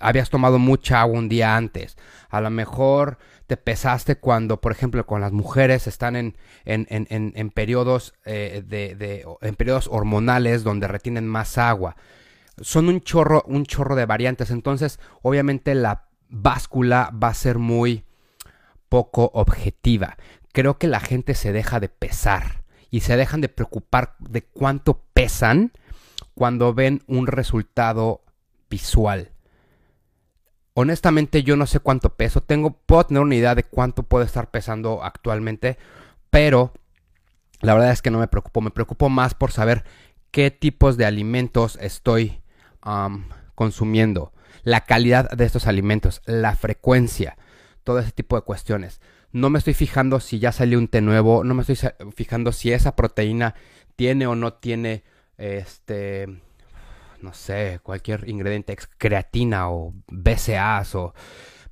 habías 0.00 0.30
tomado 0.30 0.58
mucha 0.58 1.00
agua 1.00 1.18
un 1.18 1.28
día 1.28 1.56
antes. 1.56 1.96
A 2.28 2.40
lo 2.40 2.50
mejor 2.50 3.18
te 3.46 3.56
pesaste 3.56 4.16
cuando, 4.16 4.60
por 4.60 4.72
ejemplo, 4.72 5.06
con 5.06 5.20
las 5.20 5.32
mujeres 5.32 5.86
están 5.86 6.16
en, 6.16 6.36
en, 6.64 6.86
en, 6.88 7.32
en 7.34 7.50
periodos, 7.50 8.14
eh, 8.24 8.62
de, 8.66 9.26
en 9.40 9.54
periodos 9.54 9.88
hormonales 9.90 10.64
donde 10.64 10.88
retienen 10.88 11.26
más 11.26 11.58
agua. 11.58 11.96
Son 12.60 12.88
un 12.88 13.00
chorro, 13.00 13.42
un 13.46 13.64
chorro 13.64 13.96
de 13.96 14.06
variantes. 14.06 14.50
Entonces, 14.50 15.00
obviamente, 15.22 15.74
la 15.74 16.08
báscula 16.28 17.10
va 17.12 17.28
a 17.28 17.34
ser 17.34 17.58
muy 17.58 18.04
poco 18.88 19.30
objetiva. 19.34 20.16
Creo 20.52 20.78
que 20.78 20.86
la 20.86 21.00
gente 21.00 21.34
se 21.34 21.52
deja 21.52 21.80
de 21.80 21.88
pesar 21.88 22.61
y 22.92 23.00
se 23.00 23.16
dejan 23.16 23.40
de 23.40 23.48
preocupar 23.48 24.14
de 24.20 24.42
cuánto 24.42 25.02
pesan 25.14 25.72
cuando 26.34 26.74
ven 26.74 27.02
un 27.08 27.26
resultado 27.26 28.22
visual. 28.70 29.32
Honestamente 30.74 31.42
yo 31.42 31.56
no 31.56 31.66
sé 31.66 31.80
cuánto 31.80 32.10
peso 32.10 32.42
tengo, 32.42 32.72
puedo 32.72 33.06
tener 33.06 33.22
una 33.22 33.34
idea 33.34 33.54
de 33.54 33.64
cuánto 33.64 34.04
puedo 34.04 34.24
estar 34.24 34.50
pesando 34.52 35.02
actualmente, 35.02 35.78
Pero 36.30 36.72
la 37.60 37.74
verdad 37.74 37.92
es 37.92 38.02
que 38.02 38.10
no 38.10 38.18
me 38.18 38.28
preocupo, 38.28 38.60
me 38.60 38.70
preocupo 38.70 39.08
más 39.08 39.34
por 39.34 39.52
saber 39.52 39.84
qué 40.30 40.50
tipos 40.50 40.96
de 40.96 41.06
alimentos 41.06 41.78
estoy 41.80 42.40
consumiendo, 43.54 44.32
la 44.64 44.82
calidad 44.82 45.30
de 45.30 45.44
estos 45.44 45.66
alimentos, 45.66 46.20
la 46.26 46.56
frecuencia, 46.56 47.38
todo 47.84 48.00
ese 48.00 48.12
tipo 48.12 48.36
de 48.36 48.42
cuestiones. 48.42 49.00
No 49.32 49.50
me 49.50 49.58
estoy 49.58 49.74
fijando 49.74 50.20
si 50.20 50.38
ya 50.38 50.52
salió 50.52 50.78
un 50.78 50.88
té 50.88 51.00
nuevo, 51.00 51.42
no 51.44 51.54
me 51.54 51.62
estoy 51.62 51.78
fijando 52.14 52.52
si 52.52 52.72
esa 52.72 52.94
proteína 52.94 53.54
tiene 53.96 54.26
o 54.26 54.34
no 54.34 54.52
tiene 54.52 55.04
este 55.38 56.28
no 57.22 57.32
sé, 57.32 57.80
cualquier 57.82 58.28
ingrediente, 58.28 58.76
creatina 58.98 59.70
o 59.70 59.94
BCAAs 60.08 60.94
o 60.96 61.14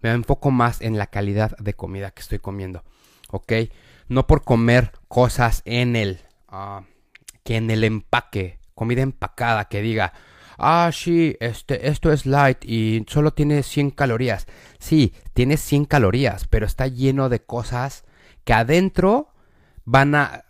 me 0.01 0.11
enfoco 0.11 0.51
más 0.51 0.81
en 0.81 0.97
la 0.97 1.09
calidad 1.09 1.57
de 1.59 1.75
comida 1.75 2.13
que 2.13 2.23
estoy 2.23 2.39
comiendo, 2.39 2.85
¿ok? 3.31 3.53
No 4.09 4.27
por 4.27 4.45
comer 4.45 4.93
cosas 5.09 5.63
en 5.65 5.97
el, 5.97 6.21
ah, 6.49 6.85
que 7.45 7.57
en 7.57 7.71
el 7.71 7.85
empaque, 7.85 8.59
comida 8.75 9.03
empacada 9.03 9.67
que 9.67 9.83
diga, 9.83 10.13
ah, 10.61 10.91
sí, 10.93 11.37
este, 11.41 11.89
esto 11.89 12.13
es 12.13 12.27
light 12.27 12.65
y 12.65 13.05
solo 13.09 13.33
tiene 13.33 13.63
100 13.63 13.91
calorías. 13.91 14.47
Sí, 14.79 15.15
tiene 15.35 15.57
100 15.57 15.87
calorías, 15.87 16.47
pero 16.47 16.67
está 16.67 16.87
lleno 16.87 17.29
de 17.29 17.43
cosas 17.43 18.05
que 18.45 18.53
adentro 18.53 19.29
van 19.85 20.15
a 20.15 20.45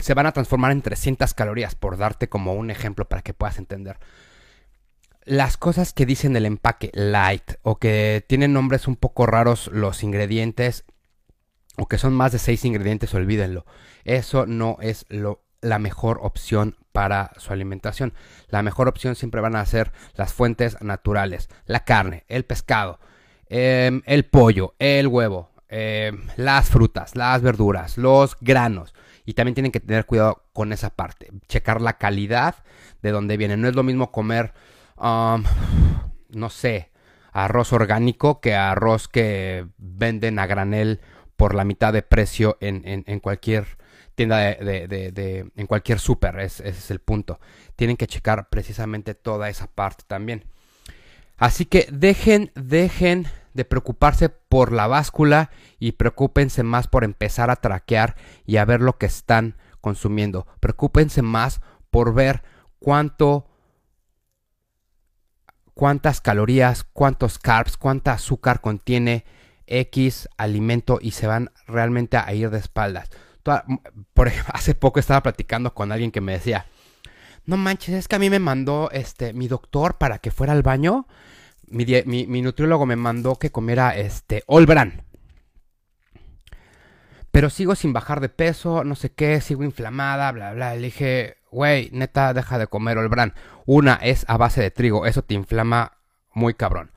se 0.00 0.14
van 0.14 0.26
a 0.26 0.32
transformar 0.32 0.70
en 0.72 0.82
300 0.82 1.34
calorías 1.34 1.74
por 1.74 1.96
darte 1.96 2.28
como 2.28 2.54
un 2.54 2.70
ejemplo 2.70 3.08
para 3.08 3.22
que 3.22 3.34
puedas 3.34 3.58
entender. 3.58 3.98
Las 5.24 5.56
cosas 5.56 5.92
que 5.92 6.06
dicen 6.06 6.36
el 6.36 6.46
empaque 6.46 6.90
light 6.94 7.54
o 7.62 7.78
que 7.78 8.24
tienen 8.28 8.52
nombres 8.52 8.86
un 8.86 8.96
poco 8.96 9.26
raros 9.26 9.68
los 9.72 10.04
ingredientes 10.04 10.84
o 11.76 11.86
que 11.86 11.98
son 11.98 12.14
más 12.14 12.32
de 12.32 12.38
6 12.38 12.64
ingredientes, 12.64 13.12
olvídenlo. 13.14 13.66
Eso 14.04 14.46
no 14.46 14.78
es 14.80 15.04
lo, 15.08 15.42
la 15.68 15.78
mejor 15.78 16.18
opción 16.22 16.76
para 16.92 17.32
su 17.36 17.52
alimentación. 17.52 18.14
La 18.48 18.62
mejor 18.62 18.88
opción 18.88 19.16
siempre 19.16 19.40
van 19.40 19.56
a 19.56 19.66
ser 19.66 19.92
las 20.14 20.32
fuentes 20.32 20.80
naturales, 20.80 21.48
la 21.66 21.84
carne, 21.84 22.24
el 22.28 22.44
pescado, 22.44 22.98
em, 23.48 24.02
el 24.06 24.24
pollo, 24.24 24.74
el 24.78 25.06
huevo, 25.06 25.50
eh, 25.68 26.12
las 26.36 26.68
frutas, 26.70 27.16
las 27.16 27.42
verduras, 27.42 27.98
los 27.98 28.36
granos. 28.40 28.94
Y 29.24 29.34
también 29.34 29.54
tienen 29.54 29.72
que 29.72 29.80
tener 29.80 30.06
cuidado 30.06 30.44
con 30.52 30.72
esa 30.72 30.90
parte. 30.90 31.30
Checar 31.48 31.80
la 31.80 31.98
calidad 31.98 32.56
de 33.02 33.10
donde 33.10 33.36
viene. 33.36 33.56
No 33.56 33.68
es 33.68 33.74
lo 33.74 33.82
mismo 33.82 34.12
comer, 34.12 34.54
no 34.96 36.50
sé, 36.50 36.90
arroz 37.32 37.72
orgánico 37.72 38.40
que 38.40 38.54
arroz 38.54 39.08
que 39.08 39.66
venden 39.76 40.38
a 40.38 40.46
granel 40.46 41.00
por 41.36 41.54
la 41.54 41.64
mitad 41.64 41.92
de 41.92 42.02
precio 42.02 42.56
en, 42.60 43.20
cualquier 43.20 43.66
tienda 44.16 44.38
de, 44.38 45.50
en 45.54 45.66
cualquier 45.66 46.00
súper. 46.00 46.40
ese 46.40 46.68
es 46.68 46.90
el 46.90 46.98
punto. 46.98 47.38
Tienen 47.76 47.96
que 47.96 48.08
checar 48.08 48.48
precisamente 48.48 49.14
toda 49.14 49.48
esa 49.48 49.68
parte 49.68 50.02
también. 50.06 50.44
Así 51.36 51.66
que 51.66 51.86
dejen, 51.92 52.50
dejen 52.54 53.28
de 53.54 53.64
preocuparse 53.64 54.28
por 54.28 54.72
la 54.72 54.86
báscula 54.86 55.50
y 55.78 55.92
preocúpense 55.92 56.62
más 56.62 56.88
por 56.88 57.04
empezar 57.04 57.50
a 57.50 57.56
traquear 57.56 58.16
y 58.46 58.56
a 58.56 58.64
ver 58.64 58.80
lo 58.80 58.98
que 58.98 59.06
están 59.06 59.56
consumiendo. 59.80 60.46
Preocúpense 60.60 61.22
más 61.22 61.60
por 61.90 62.14
ver 62.14 62.42
cuánto 62.78 63.46
cuántas 65.74 66.22
calorías, 66.22 66.84
cuántos 66.84 67.38
carbs, 67.38 67.76
cuánta 67.76 68.12
azúcar 68.12 68.62
contiene 68.62 69.26
X 69.66 70.26
alimento 70.38 70.98
y 71.02 71.10
se 71.10 71.26
van 71.26 71.50
realmente 71.66 72.16
a 72.16 72.32
ir 72.32 72.48
de 72.48 72.58
espaldas. 72.58 73.10
Por 74.14 74.30
hace 74.52 74.74
poco 74.74 75.00
estaba 75.00 75.22
platicando 75.22 75.74
con 75.74 75.92
alguien 75.92 76.10
que 76.10 76.20
me 76.20 76.32
decía, 76.32 76.66
no 77.44 77.56
manches, 77.56 77.94
es 77.94 78.08
que 78.08 78.16
a 78.16 78.18
mí 78.18 78.30
me 78.30 78.38
mandó 78.38 78.90
este 78.92 79.32
mi 79.32 79.48
doctor 79.48 79.98
para 79.98 80.18
que 80.18 80.30
fuera 80.30 80.52
al 80.52 80.62
baño 80.62 81.06
mi, 81.68 82.42
nutriólogo 82.42 82.86
me 82.86 82.96
mandó 82.96 83.36
que 83.36 83.50
comiera 83.50 83.96
este 83.96 84.42
Olbran. 84.46 85.02
Pero 87.30 87.50
sigo 87.50 87.74
sin 87.74 87.92
bajar 87.92 88.20
de 88.20 88.28
peso, 88.28 88.82
no 88.84 88.94
sé 88.94 89.12
qué, 89.12 89.40
sigo 89.40 89.62
inflamada, 89.62 90.32
bla, 90.32 90.52
bla. 90.52 90.74
Le 90.74 90.82
dije, 90.82 91.36
güey, 91.50 91.90
neta, 91.92 92.32
deja 92.32 92.58
de 92.58 92.66
comer 92.66 92.98
Olbran. 92.98 93.34
Una 93.66 93.94
es 93.94 94.24
a 94.28 94.36
base 94.36 94.62
de 94.62 94.70
trigo, 94.70 95.06
eso 95.06 95.22
te 95.22 95.34
inflama 95.34 95.98
muy 96.32 96.54
cabrón. 96.54 96.92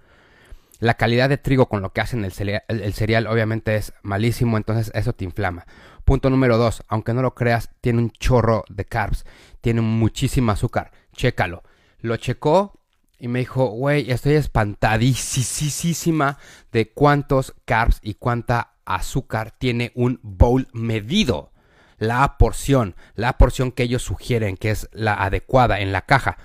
La 0.80 0.94
calidad 0.94 1.28
de 1.28 1.38
trigo 1.38 1.68
con 1.68 1.82
lo 1.82 1.92
que 1.92 2.00
hacen 2.00 2.24
el 2.24 2.32
cereal, 2.32 3.28
obviamente 3.28 3.76
es 3.76 3.92
malísimo, 4.02 4.56
entonces 4.56 4.92
eso 4.96 5.13
te 5.13 5.26
inflama. 5.26 5.65
Punto 6.06 6.30
número 6.30 6.58
dos, 6.58 6.84
aunque 6.88 7.13
no 7.13 7.22
lo 7.22 7.36
creas, 7.36 7.70
tiene 7.82 8.00
un 8.00 8.12
chorro 8.12 8.63
de 8.70 8.86
carbs, 8.86 9.26
tiene 9.60 9.82
muchísimo 9.82 10.54
azúcar. 10.54 10.92
Chécalo. 11.13 11.63
Lo 12.00 12.15
checó 12.15 12.80
y 13.20 13.28
me 13.28 13.39
dijo, 13.39 13.65
güey, 13.65 14.10
estoy 14.10 14.36
espantadísima 14.36 16.38
de 16.72 16.94
cuántos 16.94 17.54
carbs 17.65 18.00
y 18.02 18.13
cuánta 18.13 18.76
azúcar 18.86 19.52
tiene 19.52 19.92
un 19.96 20.22
bowl 20.24 20.70
medido. 20.72 21.52
La 21.98 22.38
porción, 22.38 22.96
la 23.15 23.38
porción 23.38 23.74
que 23.74 23.84
ellos 23.84 24.04
sugieren 24.04 24.56
que 24.56 24.72
es 24.72 24.88
la 24.94 25.15
adecuada 25.15 25.82
en 25.82 25.92
la 25.92 26.04
caja. 26.04 26.38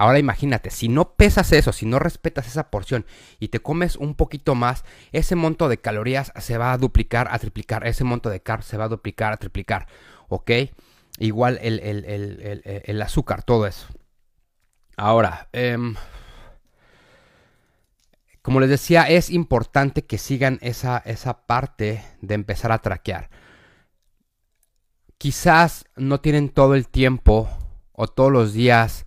Ahora 0.00 0.18
imagínate, 0.18 0.70
si 0.70 0.88
no 0.88 1.12
pesas 1.14 1.52
eso, 1.52 1.74
si 1.74 1.84
no 1.84 1.98
respetas 1.98 2.46
esa 2.46 2.70
porción 2.70 3.04
y 3.38 3.48
te 3.48 3.60
comes 3.60 3.96
un 3.96 4.14
poquito 4.14 4.54
más, 4.54 4.82
ese 5.12 5.36
monto 5.36 5.68
de 5.68 5.76
calorías 5.76 6.32
se 6.40 6.56
va 6.56 6.72
a 6.72 6.78
duplicar, 6.78 7.28
a 7.30 7.38
triplicar, 7.38 7.86
ese 7.86 8.02
monto 8.02 8.30
de 8.30 8.42
carbs 8.42 8.64
se 8.64 8.78
va 8.78 8.84
a 8.84 8.88
duplicar, 8.88 9.34
a 9.34 9.36
triplicar, 9.36 9.88
¿ok? 10.30 10.52
Igual 11.18 11.58
el, 11.60 11.80
el 11.82 13.02
azúcar, 13.02 13.42
todo 13.42 13.66
eso. 13.66 13.88
Ahora, 14.96 15.50
eh, 15.52 15.76
como 18.40 18.60
les 18.60 18.70
decía, 18.70 19.02
es 19.02 19.28
importante 19.28 20.06
que 20.06 20.16
sigan 20.16 20.58
esa, 20.62 20.96
esa 21.04 21.44
parte 21.44 22.02
de 22.22 22.34
empezar 22.36 22.72
a 22.72 22.78
traquear. 22.78 23.28
Quizás 25.18 25.84
no 25.94 26.22
tienen 26.22 26.48
todo 26.48 26.74
el 26.74 26.88
tiempo 26.88 27.50
o 27.92 28.08
todos 28.08 28.32
los 28.32 28.54
días 28.54 29.04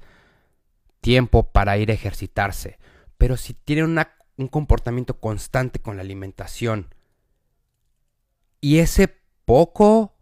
tiempo 1.04 1.52
para 1.52 1.78
ir 1.78 1.92
a 1.92 1.94
ejercitarse, 1.94 2.80
pero 3.18 3.36
si 3.36 3.54
tienen 3.54 4.00
un 4.38 4.48
comportamiento 4.48 5.20
constante 5.20 5.80
con 5.80 5.98
la 5.98 6.02
alimentación 6.02 6.96
y 8.62 8.80
ese 8.80 9.14
poco 9.44 10.16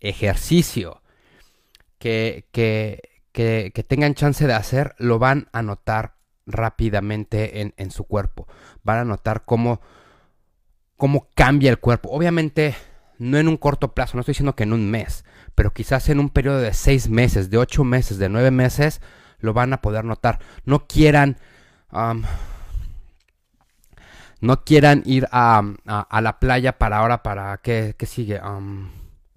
ejercicio 0.00 1.00
que, 1.98 2.48
que, 2.50 3.22
que, 3.32 3.84
tengan 3.86 4.14
chance 4.14 4.44
de 4.46 4.52
hacer, 4.52 4.96
lo 4.98 5.20
van 5.20 5.48
a 5.52 5.62
notar 5.62 6.16
rápidamente 6.44 7.72
en, 7.76 7.90
su 7.92 8.04
cuerpo. 8.04 8.48
Van 8.82 8.98
a 8.98 9.04
notar 9.04 9.44
cómo, 9.44 9.80
cómo 10.96 11.28
cambia 11.36 11.70
el 11.70 11.78
cuerpo. 11.78 12.10
Obviamente, 12.10 12.74
no 13.18 13.38
en 13.38 13.46
un 13.46 13.56
corto 13.56 13.94
plazo, 13.94 14.16
no 14.16 14.20
estoy 14.20 14.32
diciendo 14.32 14.56
que 14.56 14.64
en 14.64 14.72
un 14.72 14.90
mes, 14.90 15.24
pero 15.54 15.72
quizás 15.72 16.08
en 16.08 16.18
un 16.18 16.30
periodo 16.30 16.58
de 16.58 16.72
seis 16.72 17.08
meses, 17.08 17.48
de 17.48 17.58
ocho 17.58 17.84
meses, 17.84 18.18
de 18.18 18.28
nueve 18.28 18.50
meses, 18.50 19.00
lo 19.38 19.52
van 19.52 19.72
a 19.72 19.80
poder 19.80 20.04
notar. 20.04 20.38
No 20.64 20.86
quieran. 20.86 21.38
no 24.40 24.64
quieran 24.64 25.02
ir 25.06 25.28
a, 25.32 25.62
a, 25.86 26.20
la 26.20 26.38
playa 26.38 26.78
para 26.78 26.98
ahora, 26.98 27.22
para 27.22 27.56
qué, 27.58 27.94
qué 27.96 28.06
sigue, 28.06 28.40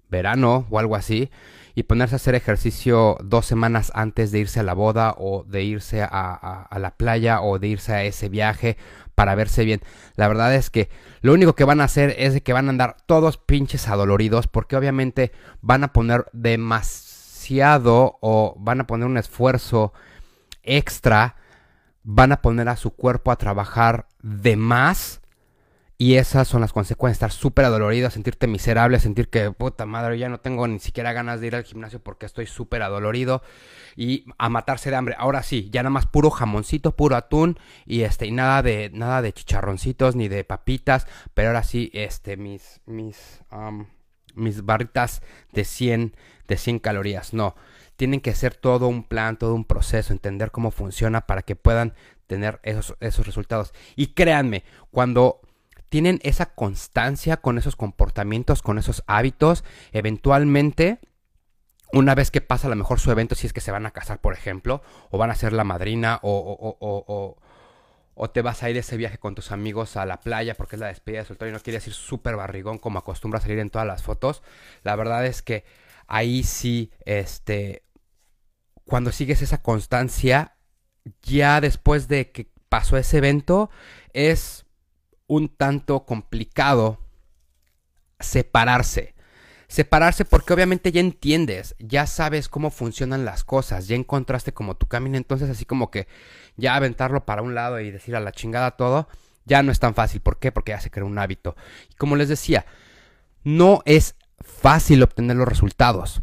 verano 0.08 0.66
o 0.70 0.78
algo 0.78 0.96
así 0.96 1.30
y 1.74 1.84
ponerse 1.84 2.14
a 2.14 2.16
hacer 2.16 2.34
ejercicio 2.34 3.16
dos 3.22 3.46
semanas 3.46 3.92
antes 3.94 4.32
de 4.32 4.40
irse 4.40 4.60
a 4.60 4.64
la 4.64 4.74
boda 4.74 5.14
o 5.16 5.44
de 5.44 5.62
irse 5.62 6.02
a, 6.02 6.68
la 6.78 6.90
playa 6.96 7.40
o 7.40 7.58
de 7.58 7.68
irse 7.68 7.94
a 7.94 8.04
ese 8.04 8.28
viaje 8.28 8.76
para 9.14 9.34
verse 9.34 9.64
bien. 9.64 9.80
La 10.16 10.28
verdad 10.28 10.54
es 10.54 10.70
que 10.70 10.88
lo 11.20 11.32
único 11.32 11.54
que 11.54 11.64
van 11.64 11.80
a 11.80 11.84
hacer 11.84 12.14
es 12.18 12.40
que 12.42 12.52
van 12.52 12.66
a 12.66 12.70
andar 12.70 12.96
todos 13.06 13.38
pinches 13.38 13.88
adoloridos 13.88 14.46
porque 14.46 14.76
obviamente 14.76 15.32
van 15.60 15.84
a 15.84 15.92
poner 15.92 16.26
demasiado 16.32 17.09
o 18.20 18.54
van 18.58 18.80
a 18.80 18.86
poner 18.86 19.06
un 19.06 19.18
esfuerzo 19.18 19.92
extra, 20.62 21.36
van 22.02 22.32
a 22.32 22.42
poner 22.42 22.68
a 22.68 22.76
su 22.76 22.90
cuerpo 22.90 23.30
a 23.30 23.36
trabajar 23.36 24.06
de 24.22 24.56
más 24.56 25.20
y 26.00 26.14
esas 26.14 26.48
son 26.48 26.62
las 26.62 26.72
consecuencias, 26.72 27.16
estar 27.16 27.30
súper 27.30 27.66
adolorido, 27.66 28.08
sentirte 28.08 28.46
miserable, 28.46 28.98
sentir 28.98 29.28
que, 29.28 29.52
puta 29.52 29.84
madre, 29.84 30.18
ya 30.18 30.30
no 30.30 30.40
tengo 30.40 30.66
ni 30.66 30.78
siquiera 30.78 31.12
ganas 31.12 31.42
de 31.42 31.48
ir 31.48 31.54
al 31.54 31.64
gimnasio 31.64 32.02
porque 32.02 32.24
estoy 32.24 32.46
súper 32.46 32.80
adolorido 32.80 33.42
y 33.96 34.24
a 34.38 34.48
matarse 34.48 34.88
de 34.88 34.96
hambre. 34.96 35.14
Ahora 35.18 35.42
sí, 35.42 35.68
ya 35.70 35.82
nada 35.82 35.90
más 35.90 36.06
puro 36.06 36.30
jamoncito, 36.30 36.96
puro 36.96 37.16
atún 37.16 37.58
y 37.84 38.00
este 38.00 38.24
y 38.24 38.30
nada 38.30 38.62
de 38.62 38.90
nada 38.94 39.20
de 39.20 39.34
chicharroncitos 39.34 40.16
ni 40.16 40.28
de 40.28 40.42
papitas, 40.42 41.06
pero 41.34 41.48
ahora 41.48 41.64
sí, 41.64 41.90
este 41.92 42.38
mis 42.38 42.80
mis 42.86 43.42
mis 44.40 44.64
barritas 44.64 45.22
de 45.52 45.64
100 45.64 46.14
de 46.48 46.56
100 46.56 46.80
calorías. 46.80 47.32
No, 47.32 47.54
tienen 47.96 48.20
que 48.20 48.34
ser 48.34 48.54
todo 48.54 48.88
un 48.88 49.04
plan, 49.04 49.36
todo 49.36 49.54
un 49.54 49.64
proceso, 49.64 50.12
entender 50.12 50.50
cómo 50.50 50.70
funciona 50.70 51.26
para 51.26 51.42
que 51.42 51.54
puedan 51.54 51.94
tener 52.26 52.60
esos, 52.62 52.96
esos 53.00 53.26
resultados. 53.26 53.72
Y 53.94 54.08
créanme, 54.08 54.64
cuando 54.90 55.40
tienen 55.88 56.18
esa 56.22 56.54
constancia 56.54 57.36
con 57.38 57.58
esos 57.58 57.76
comportamientos, 57.76 58.62
con 58.62 58.78
esos 58.78 59.04
hábitos, 59.06 59.64
eventualmente 59.92 60.98
una 61.92 62.14
vez 62.14 62.30
que 62.30 62.40
pasa 62.40 62.66
a 62.66 62.70
lo 62.70 62.76
mejor 62.76 63.00
su 63.00 63.10
evento, 63.10 63.34
si 63.34 63.46
es 63.46 63.52
que 63.52 63.60
se 63.60 63.72
van 63.72 63.86
a 63.86 63.90
casar, 63.90 64.20
por 64.20 64.32
ejemplo, 64.32 64.82
o 65.10 65.18
van 65.18 65.30
a 65.30 65.34
ser 65.34 65.52
la 65.52 65.64
madrina, 65.64 66.20
o, 66.22 66.30
o, 66.30 66.76
o, 66.80 67.36
o, 68.22 68.30
te 68.30 68.42
vas 68.42 68.62
a 68.62 68.70
ir 68.70 68.76
ese 68.76 68.96
viaje 68.96 69.18
con 69.18 69.34
tus 69.34 69.50
amigos 69.52 69.96
a 69.96 70.04
la 70.04 70.20
playa 70.20 70.54
porque 70.54 70.76
es 70.76 70.80
la 70.80 70.88
despedida 70.88 71.20
de 71.20 71.26
soltero 71.26 71.50
y 71.50 71.54
no 71.54 71.60
quieres 71.60 71.86
ir 71.86 71.94
súper 71.94 72.36
barrigón 72.36 72.78
como 72.78 72.98
acostumbra 72.98 73.40
salir 73.40 73.58
en 73.58 73.70
todas 73.70 73.86
las 73.86 74.02
fotos, 74.02 74.42
la 74.82 74.94
verdad 74.96 75.24
es 75.24 75.42
que 75.42 75.64
ahí 76.06 76.42
sí, 76.42 76.92
este, 77.04 77.84
cuando 78.84 79.12
sigues 79.12 79.42
esa 79.42 79.62
constancia, 79.62 80.56
ya 81.22 81.60
después 81.60 82.08
de 82.08 82.30
que 82.30 82.50
pasó 82.68 82.96
ese 82.96 83.18
evento, 83.18 83.70
es 84.12 84.66
un 85.26 85.48
tanto 85.48 86.04
complicado 86.04 86.98
separarse 88.18 89.14
separarse 89.70 90.24
porque 90.24 90.52
obviamente 90.52 90.90
ya 90.90 91.00
entiendes, 91.00 91.76
ya 91.78 92.08
sabes 92.08 92.48
cómo 92.48 92.70
funcionan 92.72 93.24
las 93.24 93.44
cosas, 93.44 93.86
ya 93.86 93.94
encontraste 93.94 94.52
como 94.52 94.76
tu 94.76 94.86
camino, 94.86 95.16
entonces 95.16 95.48
así 95.48 95.64
como 95.64 95.92
que 95.92 96.08
ya 96.56 96.74
aventarlo 96.74 97.24
para 97.24 97.42
un 97.42 97.54
lado 97.54 97.78
y 97.78 97.92
decir 97.92 98.16
a 98.16 98.20
la 98.20 98.32
chingada 98.32 98.72
todo, 98.72 99.08
ya 99.44 99.62
no 99.62 99.70
es 99.70 99.78
tan 99.78 99.94
fácil. 99.94 100.20
¿Por 100.20 100.40
qué? 100.40 100.50
Porque 100.50 100.72
ya 100.72 100.80
se 100.80 100.90
crea 100.90 101.04
un 101.04 101.16
hábito. 101.18 101.54
Y 101.88 101.94
como 101.94 102.16
les 102.16 102.28
decía, 102.28 102.66
no 103.44 103.80
es 103.84 104.16
fácil 104.40 105.04
obtener 105.04 105.36
los 105.36 105.46
resultados, 105.46 106.20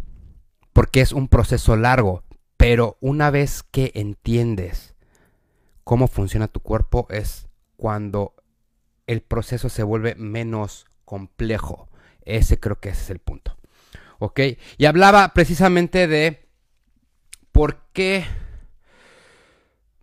porque 0.74 1.00
es 1.00 1.14
un 1.14 1.30
proceso 1.30 1.78
largo, 1.78 2.26
pero 2.58 2.98
una 3.00 3.32
vez 3.32 3.64
que 3.64 3.94
entiendes 3.96 4.94
cómo 5.86 6.10
funciona 6.10 6.50
tu 6.50 6.60
cuerpo 6.60 7.08
es 7.10 7.48
cuando 7.78 8.36
el 9.06 9.22
proceso 9.22 9.70
se 9.70 9.84
vuelve 9.84 10.16
menos 10.16 10.86
complejo. 11.06 11.87
Ese 12.28 12.60
creo 12.60 12.80
que 12.80 12.90
ese 12.90 13.02
es 13.04 13.10
el 13.10 13.20
punto. 13.20 13.58
¿Ok? 14.20 14.40
Y 14.78 14.86
hablaba 14.86 15.34
precisamente 15.34 16.08
de 16.08 16.48
por 17.52 17.80
qué 17.94 18.26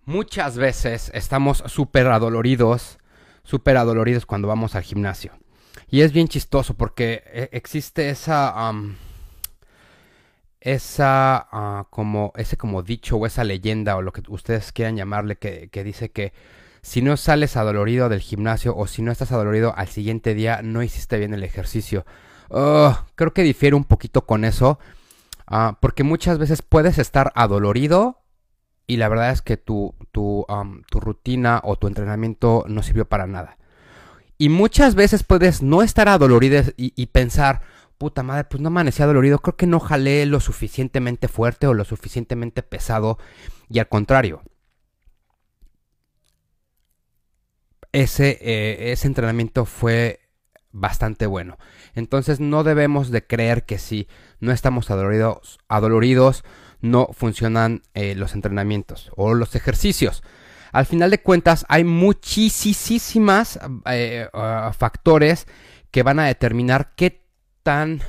muchas 0.05 0.57
veces 0.57 1.11
estamos 1.15 1.63
súper 1.67 2.07
adoloridos, 2.07 2.99
súper 3.43 3.77
adoloridos 3.77 4.27
cuando 4.27 4.49
vamos 4.49 4.75
al 4.75 4.83
gimnasio. 4.83 5.33
Y 5.89 6.01
es 6.01 6.13
bien 6.13 6.29
chistoso 6.29 6.75
porque 6.75 7.23
eh, 7.27 7.49
existe 7.53 8.09
esa... 8.09 8.73
esa 10.61 11.49
ah, 11.53 11.87
como 11.91 12.33
ese 12.37 12.57
como 12.57 12.83
dicho 12.83 13.17
o 13.17 13.27
esa 13.27 13.45
leyenda 13.45 13.97
o 13.97 14.03
lo 14.03 14.13
que 14.13 14.23
ustedes 14.29 14.73
quieran 14.73 14.97
llamarle 14.97 15.37
que, 15.37 15.69
que 15.69 15.85
dice 15.85 16.11
que 16.11 16.33
si 16.85 17.01
no 17.01 17.17
sales 17.17 17.57
adolorido 17.57 18.11
del 18.11 18.21
gimnasio 18.21 18.77
o 18.77 18.87
si 18.87 19.01
no 19.01 19.11
estás 19.11 19.33
adolorido 19.33 19.73
al 19.75 19.89
siguiente 19.89 20.35
día, 20.35 20.61
no 20.63 20.83
hiciste 20.83 21.17
bien 21.19 21.33
el 21.33 21.43
ejercicio. 21.43 22.05
Oh, 22.51 22.95
creo 23.15 23.33
que 23.33 23.43
difiere 23.43 23.75
un 23.75 23.85
poquito 23.85 24.27
con 24.27 24.45
eso. 24.45 24.79
Ah, 25.47 25.79
porque 25.81 26.05
muchas 26.05 26.37
veces 26.37 26.61
puedes 26.61 26.99
estar 26.99 27.33
adolorido 27.37 28.21
y 28.87 28.99
la 28.99 29.09
verdad 29.09 29.31
es 29.31 29.41
que 29.41 29.57
tu, 29.57 29.95
tu, 30.13 30.45
tu, 30.91 31.01
rutina 31.01 31.63
o 31.65 31.77
tu 31.77 31.87
entrenamiento 31.87 32.67
no 32.69 32.83
sirvió 32.83 33.07
para 33.07 33.27
nada. 33.27 33.57
Y 34.37 34.51
muchas 34.51 34.95
veces 34.95 35.25
puedes 35.25 35.63
no 35.63 35.81
estar 35.81 36.11
adolorido 36.11 36.65
y, 36.77 36.93
y, 36.95 37.07
pensar, 37.07 37.63
puta 37.97 38.23
madre, 38.23 38.45
pues 38.45 38.61
no 38.61 38.67
amanecí 38.67 39.03
adolorido, 39.03 39.39
creo 39.39 39.57
que 39.57 39.67
no 39.67 39.81
jalé 39.81 40.27
lo 40.27 40.39
suficientemente 40.39 41.29
fuerte 41.29 41.67
o 41.67 41.73
lo 41.73 41.87
suficientemente 41.87 42.63
pesado. 42.63 43.17
Y 43.71 43.79
al 43.79 43.89
contrario, 43.89 44.43
ese, 47.95 48.39
eh, 48.41 48.91
ese 48.91 49.07
entrenamiento 49.07 49.65
fue 49.65 50.19
bastante 50.73 51.27
bueno. 51.27 51.59
Entonces 51.95 52.41
no 52.41 52.65
debemos 52.65 53.11
de 53.11 53.25
creer 53.25 53.65
que 53.65 53.79
si 53.79 54.09
no 54.41 54.51
estamos 54.51 54.91
adoloridos, 54.91 55.61
adoloridos 55.69 56.43
no 56.81 57.09
funcionan 57.13 57.83
eh, 57.95 58.17
los 58.17 58.35
entrenamientos 58.35 59.13
o 59.17 59.35
los 59.35 59.55
ejercicios. 59.55 60.25
Al 60.73 60.87
final 60.87 61.13
de 61.13 61.23
cuentas 61.23 61.65
hay 61.69 61.85
muchísimas 61.85 63.61
eh, 63.89 64.29
ah, 64.33 64.73
factores 64.77 65.47
que 65.93 66.03
van 66.03 66.19
a 66.19 66.27
determinar 66.27 66.95
qué 66.97 67.23
tan... 67.63 68.03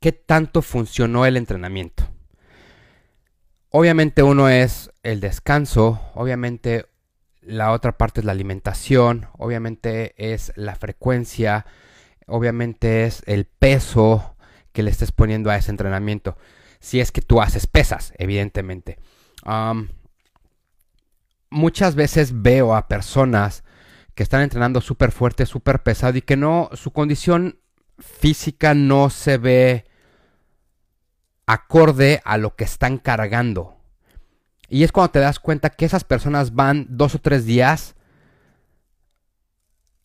qué 0.00 0.12
tanto 0.12 0.62
funcionó 0.62 1.26
el 1.26 1.36
entrenamiento. 1.36 2.08
Obviamente 3.70 4.24
uno 4.24 4.48
es 4.48 4.90
el 5.04 5.20
descanso, 5.20 6.00
obviamente 6.14 6.86
la 7.40 7.70
otra 7.70 7.96
parte 7.96 8.20
es 8.20 8.26
la 8.26 8.32
alimentación, 8.32 9.28
obviamente 9.38 10.14
es 10.16 10.52
la 10.56 10.74
frecuencia, 10.74 11.66
obviamente 12.26 13.04
es 13.04 13.22
el 13.26 13.44
peso 13.44 14.34
que 14.72 14.82
le 14.82 14.90
estés 14.90 15.12
poniendo 15.12 15.50
a 15.50 15.56
ese 15.56 15.70
entrenamiento. 15.70 16.36
Si 16.80 16.98
es 16.98 17.12
que 17.12 17.22
tú 17.22 17.40
haces 17.40 17.66
pesas, 17.66 18.12
evidentemente. 18.18 18.98
muchas 21.50 21.94
veces 21.94 22.42
veo 22.42 22.74
a 22.74 22.88
personas 22.88 23.64
que 24.14 24.22
están 24.22 24.42
entrenando 24.42 24.80
súper 24.80 25.12
fuerte, 25.12 25.46
súper 25.46 25.82
pesado 25.82 26.18
y 26.18 26.22
que 26.22 26.36
no, 26.36 26.70
su 26.74 26.92
condición 26.92 27.58
física 27.98 28.74
no 28.74 29.10
se 29.10 29.38
ve 29.38 29.84
acorde 31.52 32.22
a 32.24 32.38
lo 32.38 32.54
que 32.54 32.64
están 32.64 32.98
cargando. 32.98 33.76
Y 34.68 34.84
es 34.84 34.92
cuando 34.92 35.10
te 35.10 35.18
das 35.18 35.40
cuenta 35.40 35.70
que 35.70 35.84
esas 35.84 36.04
personas 36.04 36.54
van 36.54 36.86
dos 36.88 37.16
o 37.16 37.18
tres 37.20 37.44
días, 37.44 37.96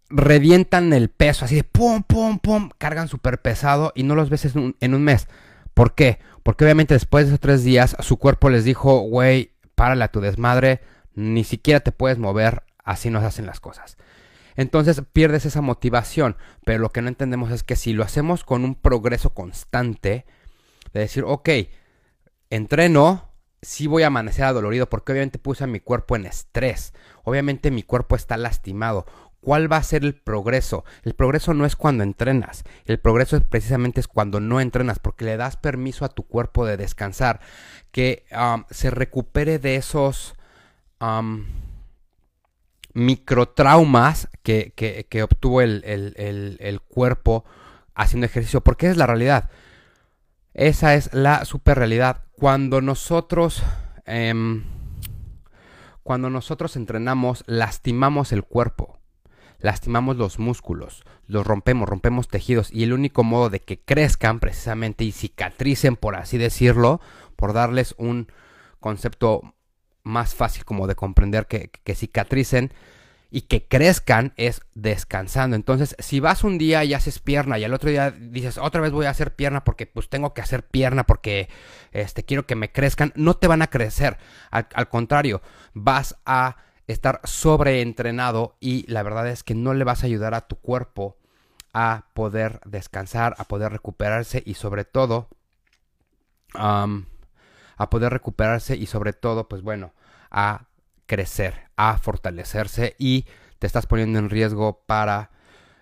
revientan 0.10 0.91
el 0.91 1.10
peso 1.10 1.45
así 1.45 1.55
de 1.55 1.63
pum, 1.63 2.01
pum, 2.01 2.39
pum, 2.39 2.69
cargan 2.77 3.08
súper 3.08 3.41
pesado 3.41 3.91
y 3.95 4.03
no 4.03 4.15
los 4.15 4.29
ves 4.29 4.55
en 4.55 4.93
un, 4.93 5.03
mes. 5.03 5.27
¿Por 5.75 5.93
qué? 5.93 6.19
Porque 6.41 6.63
obviamente 6.63 6.95
después 6.95 7.25
de 7.25 7.29
esos 7.29 7.39
tres 7.39 7.63
días 7.63 7.95
su 7.99 8.17
cuerpo 8.17 8.49
les 8.49 8.63
dijo, 8.63 9.01
güey, 9.01 9.51
párale 9.75 10.03
a 10.03 10.12
tu 10.12 10.21
desmadre, 10.21 10.81
ni 11.13 11.43
siquiera 11.43 11.79
te 11.79 11.91
puedes 11.91 12.17
mover, 12.17 12.63
así 12.84 13.12
nos 13.12 13.23
hacen 13.23 13.45
las 13.45 13.60
cosas. 13.60 13.97
Entonces 14.55 15.03
pierdes 15.13 15.45
esa 15.45 15.62
motivación, 15.62 16.38
pero 16.63 16.79
lo 16.79 16.89
que 16.89 17.03
no 17.03 17.10
entendemos 17.10 17.51
es 17.51 17.63
que 17.63 17.75
si 17.75 17.93
lo 17.93 18.03
hacemos 18.03 18.43
con 18.43 18.63
un 18.63 18.73
progreso 18.73 19.34
constante, 19.34 20.25
de 20.95 21.01
decir, 21.01 21.25
ok, 21.27 21.49
entreno, 22.49 23.29
sí 23.62 23.86
voy 23.86 24.03
a 24.03 24.08
amanecer 24.08 24.45
adolorido 24.45 24.89
porque 24.89 25.12
obviamente 25.12 25.39
puse 25.39 25.65
a 25.65 25.67
mi 25.67 25.81
cuerpo 25.81 26.15
en 26.15 26.25
estrés. 26.25 26.93
Obviamente 27.23 27.69
mi 27.69 27.84
cuerpo 27.84 28.15
está 28.15 28.38
lastimado. 28.38 29.05
¿Cuál 29.41 29.71
va 29.71 29.77
a 29.77 29.84
ser 29.84 30.05
el 30.05 30.15
progreso? 30.15 30.86
El 31.03 31.13
progreso 31.13 31.53
no 31.53 31.65
es 31.65 31.75
cuando 31.75 32.03
entrenas. 32.03 32.63
El 32.86 32.99
progreso 32.99 33.36
es 33.36 33.43
precisamente 33.43 33.99
es 33.99 34.08
cuando 34.08 34.39
no 34.39 34.62
entrenas 34.62 34.99
porque 34.99 35.25
le 35.25 35.36
das 35.36 35.58
permiso 35.58 36.05
a 36.05 36.10
tu 36.10 36.23
cuerpo 36.23 36.65
de 36.65 36.77
descansar, 36.77 37.41
que 37.91 38.25
se 38.71 38.89
recupere 38.89 39.60
de 39.60 39.75
esos 39.75 40.36
microtraumas 42.93 44.29
que, 44.43 44.71
que, 45.10 45.23
obtuvo 45.23 45.62
el, 45.62 45.84
el 45.86 46.81
cuerpo 46.81 47.43
haciendo 47.93 48.25
ejercicio. 48.27 48.62
Porque 48.62 48.89
es 48.89 48.95
la 48.95 49.08
realidad. 49.08 49.49
Esa 50.56 50.96
es 50.96 51.13
la 51.13 51.44
super 51.44 51.78
realidad. 51.78 52.24
Cuando 52.39 52.80
nosotros, 52.80 53.62
em, 54.06 54.63
cuando 56.02 56.30
nosotros 56.30 56.78
entrenamos, 56.78 57.44
lastimamos 57.46 58.32
el 58.32 58.44
cuerpo, 58.44 58.98
lastimamos 59.60 60.15
los 60.15 60.39
músculos, 60.39 61.04
los 61.28 61.46
rompemos, 61.46 61.89
rompemos 61.89 62.30
tejidos 62.30 62.72
y 62.72 62.84
el 62.84 62.94
único 62.94 63.26
modo 63.26 63.50
de 63.50 63.60
que 63.60 63.82
crezcan 63.82 64.39
precisamente 64.39 65.04
y 65.04 65.12
cicatricen, 65.12 65.98
por 65.98 66.15
así 66.15 66.38
decirlo, 66.38 67.02
por 67.36 67.52
darles 67.52 67.94
un 67.98 68.32
concepto 68.80 69.56
más 70.04 70.36
fácil 70.36 70.63
como 70.63 70.88
de 70.88 70.96
comprender 70.96 71.48
que, 71.48 71.70
que 71.84 71.96
cicatricen, 71.96 72.72
y 73.36 73.41
que 73.41 73.67
crezcan 73.67 74.32
es 74.38 74.62
descansando. 74.76 75.58
Entonces, 75.58 75.98
si 76.00 76.21
vas 76.21 76.45
un 76.45 76.58
día 76.58 76.86
y 76.86 76.93
haces 76.93 77.19
pierna 77.19 77.60
y 77.60 77.65
al 77.65 77.74
otro 77.74 77.89
día 77.89 78.12
dices, 78.12 78.58
otra 78.58 78.80
vez 78.80 78.93
voy 78.93 79.08
a 79.08 79.10
hacer 79.10 79.36
pierna 79.36 79.65
porque 79.65 79.86
pues 79.86 80.08
tengo 80.08 80.34
que 80.34 80.39
hacer 80.39 80.65
pierna 80.65 81.04
porque 81.04 81.50
este, 81.91 82.24
quiero 82.24 82.45
que 82.45 82.56
me 82.56 82.71
crezcan, 82.71 83.12
no 83.17 83.34
te 83.34 83.48
van 83.48 83.62
a 83.62 83.67
crecer. 83.67 84.17
Al, 84.52 84.88
contrario, 84.88 85.41
vas 85.74 86.15
a 86.26 86.56
estar 86.88 87.19
sobreentrenado 87.26 88.56
y 88.62 88.89
la 88.89 89.04
verdad 89.04 89.28
es 89.28 89.43
que 89.43 89.54
no 89.54 89.74
le 89.74 89.84
vas 89.84 90.04
a 90.04 90.06
ayudar 90.06 90.34
a 90.34 90.48
tu 90.48 90.56
cuerpo 90.56 91.17
a 91.74 92.06
poder 92.13 92.62
descansar, 92.63 93.36
a 93.38 93.43
poder 93.43 93.69
recuperarse 93.69 94.43
y 94.45 94.54
sobre 94.54 94.86
todo 94.86 95.28
a 96.54 97.89
poder 97.89 98.13
recuperarse 98.13 98.78
y 98.78 98.86
sobre 98.86 99.12
todo, 99.12 99.50
pues 99.50 99.62
bueno, 99.62 99.91
a 100.32 100.67
crecer, 101.06 101.70
a 101.76 101.98
fortalecerse 101.98 102.96
y 102.98 103.26
te 103.60 103.68
estás 103.68 103.86
poniendo 103.86 104.20
en 104.20 104.30
riesgo 104.30 104.84
para 104.86 105.32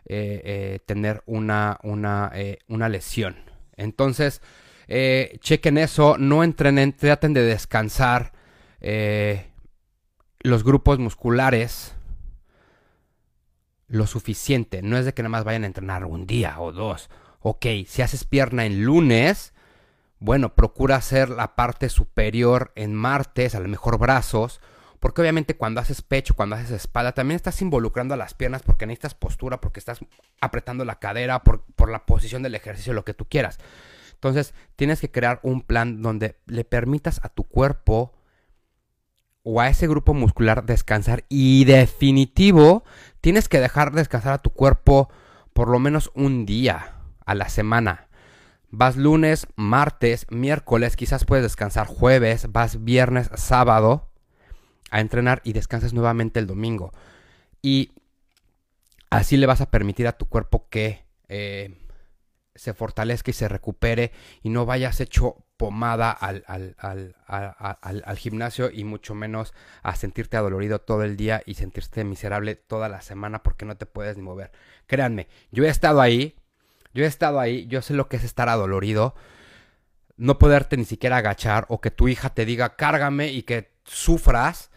eh, 0.06 0.42
eh, 0.44 0.80
tener 0.86 1.24
una, 1.26 1.80
una, 1.84 2.32
eh, 2.34 2.60
una, 2.68 2.90
lesión. 2.90 3.38
Entonces, 3.78 4.42
chequen 5.40 5.78
eso, 5.78 6.18
no 6.18 6.44
entrenen, 6.44 6.92
traten 6.96 7.34
de 7.34 7.42
descansar 7.42 8.34
los 10.42 10.64
grupos 10.64 11.00
musculares. 11.00 11.96
lo 13.88 14.08
suficiente. 14.08 14.82
No 14.82 14.98
es 14.98 15.06
de 15.06 15.14
que 15.14 15.22
nada 15.22 15.30
más 15.30 15.44
vayan 15.44 15.64
a 15.64 15.68
entrenar 15.68 16.04
un 16.06 16.26
día 16.26 16.60
o 16.60 16.72
dos. 16.72 17.10
Ok, 17.40 17.66
si 17.88 18.02
haces 18.02 18.26
pierna 18.26 18.66
en 18.66 18.84
lunes, 18.84 19.54
bueno, 20.20 20.56
procura 20.56 20.96
hacer 20.96 21.30
la 21.30 21.56
parte 21.56 21.90
superior 21.90 22.72
en 22.76 22.94
martes, 22.94 23.56
a 23.56 23.60
lo 23.60 23.68
mejor 23.68 23.98
brazos. 23.98 24.62
Porque 25.04 25.20
obviamente 25.20 25.58
cuando 25.58 25.82
haces 25.82 26.02
pecho, 26.02 26.34
cuando 26.34 26.56
haces 26.56 26.72
espalda, 26.72 27.12
también 27.12 27.36
estás 27.36 27.62
involucrando 27.62 28.14
a 28.14 28.18
las 28.18 28.34
piernas 28.34 28.62
porque 28.64 28.86
necesitas 28.86 29.14
postura, 29.14 29.60
porque 29.60 29.82
estás 29.82 30.00
apretando 30.40 30.86
la 30.86 31.00
cadera, 31.00 31.44
por, 31.44 31.66
por 31.76 31.92
la 31.92 32.06
posición 32.06 32.42
del 32.42 32.56
ejercicio, 32.56 32.94
lo 32.94 33.04
que 33.04 33.14
tú 33.14 33.26
quieras. 33.26 33.60
Entonces, 34.14 34.54
tienes 34.78 35.02
que 35.02 35.12
crear 35.12 35.42
un 35.44 35.60
plan 35.60 36.02
donde 36.02 36.38
le 36.46 36.64
permitas 36.64 37.20
a 37.22 37.28
tu 37.28 37.44
cuerpo 37.44 38.14
o 39.44 39.60
a 39.60 39.68
ese 39.68 39.90
grupo 39.90 40.14
muscular 40.14 40.64
descansar 40.64 41.26
y 41.28 41.66
definitivo 41.66 42.86
tienes 43.20 43.50
que 43.50 43.60
dejar 43.60 43.92
descansar 43.92 44.32
a 44.32 44.42
tu 44.42 44.52
cuerpo 44.52 45.10
por 45.52 45.68
lo 45.68 45.80
menos 45.80 46.12
un 46.16 46.46
día 46.46 46.94
a 47.26 47.36
la 47.36 47.50
semana. 47.50 48.08
Vas 48.70 48.96
lunes, 48.96 49.48
martes, 49.58 50.28
miércoles, 50.30 50.96
quizás 50.96 51.26
puedes 51.26 51.44
descansar 51.44 51.88
jueves, 51.88 52.54
vas 52.54 52.86
viernes, 52.86 53.30
sábado 53.36 54.13
a 54.92 55.00
entrenar 55.00 55.42
y 55.44 55.54
descansas 55.54 55.94
nuevamente 55.94 56.40
el 56.40 56.48
domingo. 56.48 56.92
Y 57.62 57.92
así 59.10 59.38
le 59.38 59.46
vas 59.46 59.62
a 59.62 59.72
permitir 59.72 60.08
a 60.08 60.18
tu 60.18 60.26
cuerpo 60.26 60.68
que 60.70 61.04
eh, 61.28 61.76
se 62.56 62.74
fortalezca 62.74 63.32
y 63.32 63.34
se 63.34 63.48
recupere 63.48 64.12
y 64.42 64.50
no 64.50 64.66
vayas 64.66 65.00
hecho 65.00 65.44
pomada 65.58 66.12
al, 66.12 66.44
al, 66.48 68.18
gimnasio 68.18 68.70
y 68.70 68.84
mucho 68.84 69.16
menos 69.16 69.54
a 69.82 69.96
sentirte 69.96 70.36
adolorido 70.36 70.80
todo 70.80 71.04
el 71.04 71.16
día 71.16 71.42
y 71.46 71.54
sentirte 71.54 72.04
miserable 72.04 72.56
toda 72.56 72.90
la 72.90 73.02
semana 73.02 73.44
porque 73.44 73.66
no 73.66 73.78
te 73.78 73.86
puedes 73.86 74.18
ni 74.18 74.24
mover. 74.24 74.52
Créanme, 74.88 75.28
yo 75.52 75.64
he 75.64 75.70
estado 75.70 76.02
ahí, 76.02 76.36
yo 76.94 77.06
he 77.06 77.08
estado 77.08 77.40
ahí, 77.40 77.66
yo 77.68 77.82
sé 77.82 77.94
lo 77.94 78.10
que 78.10 78.18
es 78.18 78.24
estar 78.24 78.50
adolorido, 78.50 79.16
no 80.18 80.38
poderte 80.38 80.76
ni 80.76 80.86
siquiera 80.86 81.18
agachar 81.18 81.66
o 81.70 81.82
que 81.82 81.92
tu 81.92 82.08
hija 82.08 82.30
te 82.32 82.46
diga 82.46 82.76
cárgame 82.76 83.32
y 83.32 83.44
que 83.44 83.72
sufras 83.86 84.70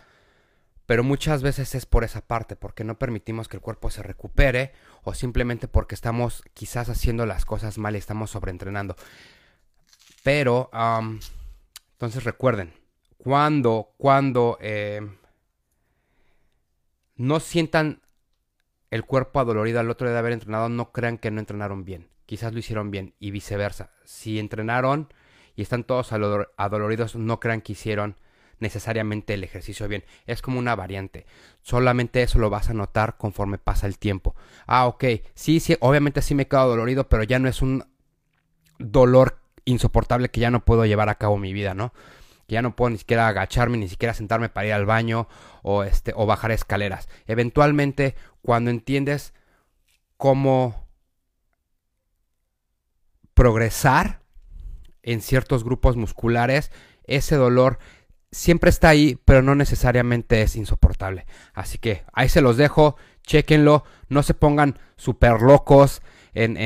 pero 0.86 1.02
muchas 1.02 1.42
veces 1.42 1.74
es 1.74 1.84
por 1.84 2.04
esa 2.04 2.20
parte, 2.20 2.54
porque 2.54 2.84
no 2.84 2.98
permitimos 2.98 3.48
que 3.48 3.56
el 3.56 3.60
cuerpo 3.60 3.90
se 3.90 4.02
recupere 4.02 4.72
o 5.02 5.14
simplemente 5.14 5.66
porque 5.68 5.96
estamos 5.96 6.44
quizás 6.54 6.88
haciendo 6.88 7.26
las 7.26 7.44
cosas 7.44 7.76
mal 7.76 7.96
y 7.96 7.98
estamos 7.98 8.30
sobreentrenando. 8.30 8.94
Pero, 10.22 10.70
entonces 11.92 12.24
recuerden, 12.24 12.72
cuando, 13.18 13.94
cuando 13.96 14.58
eh, 14.60 15.00
no 17.16 17.40
sientan 17.40 18.02
el 18.90 19.04
cuerpo 19.04 19.40
adolorido 19.40 19.80
al 19.80 19.90
otro 19.90 20.06
día 20.06 20.14
de 20.14 20.18
haber 20.20 20.32
entrenado, 20.32 20.68
no 20.68 20.92
crean 20.92 21.18
que 21.18 21.32
no 21.32 21.40
entrenaron 21.40 21.84
bien. 21.84 22.08
Quizás 22.26 22.52
lo 22.52 22.60
hicieron 22.60 22.90
bien 22.90 23.14
y 23.18 23.32
viceversa. 23.32 23.90
Si 24.04 24.38
entrenaron 24.38 25.12
y 25.56 25.62
están 25.62 25.84
todos 25.84 26.12
adoloridos, 26.12 27.16
no 27.16 27.40
crean 27.40 27.60
que 27.60 27.72
hicieron 27.72 28.16
necesariamente 28.60 29.34
el 29.34 29.44
ejercicio 29.44 29.88
bien. 29.88 30.04
Es 30.26 30.42
como 30.42 30.58
una 30.58 30.74
variante. 30.74 31.26
Solamente 31.62 32.22
eso 32.22 32.38
lo 32.38 32.50
vas 32.50 32.70
a 32.70 32.74
notar 32.74 33.16
conforme 33.16 33.58
pasa 33.58 33.86
el 33.86 33.98
tiempo. 33.98 34.34
Ah, 34.66 34.86
ok. 34.86 35.04
Sí, 35.34 35.60
sí, 35.60 35.76
obviamente 35.80 36.22
sí 36.22 36.34
me 36.34 36.46
quedo 36.46 36.68
dolorido, 36.68 37.08
pero 37.08 37.22
ya 37.22 37.38
no 37.38 37.48
es 37.48 37.62
un 37.62 37.84
dolor 38.78 39.38
insoportable 39.64 40.30
que 40.30 40.40
ya 40.40 40.50
no 40.50 40.64
puedo 40.64 40.86
llevar 40.86 41.08
a 41.08 41.16
cabo 41.16 41.36
mi 41.38 41.52
vida, 41.52 41.74
¿no? 41.74 41.92
Que 42.46 42.54
ya 42.54 42.62
no 42.62 42.76
puedo 42.76 42.90
ni 42.90 42.98
siquiera 42.98 43.28
agacharme, 43.28 43.76
ni 43.76 43.88
siquiera 43.88 44.14
sentarme 44.14 44.48
para 44.48 44.68
ir 44.68 44.72
al 44.72 44.86
baño 44.86 45.28
o, 45.62 45.82
este, 45.82 46.12
o 46.14 46.26
bajar 46.26 46.52
escaleras. 46.52 47.08
Eventualmente, 47.26 48.14
cuando 48.42 48.70
entiendes 48.70 49.34
cómo 50.16 50.86
progresar 53.34 54.22
en 55.02 55.20
ciertos 55.20 55.62
grupos 55.64 55.96
musculares, 55.96 56.70
ese 57.04 57.36
dolor 57.36 57.78
siempre 58.30 58.70
está 58.70 58.88
ahí, 58.88 59.18
pero 59.24 59.42
no 59.42 59.54
necesariamente 59.54 60.42
es 60.42 60.56
insoportable. 60.56 61.26
Así 61.54 61.78
que 61.78 62.04
ahí 62.12 62.28
se 62.28 62.40
los 62.40 62.56
dejo, 62.56 62.96
chequenlo, 63.22 63.84
no 64.08 64.22
se 64.22 64.34
pongan 64.34 64.78
súper 64.96 65.42
locos 65.42 66.02
en, 66.34 66.56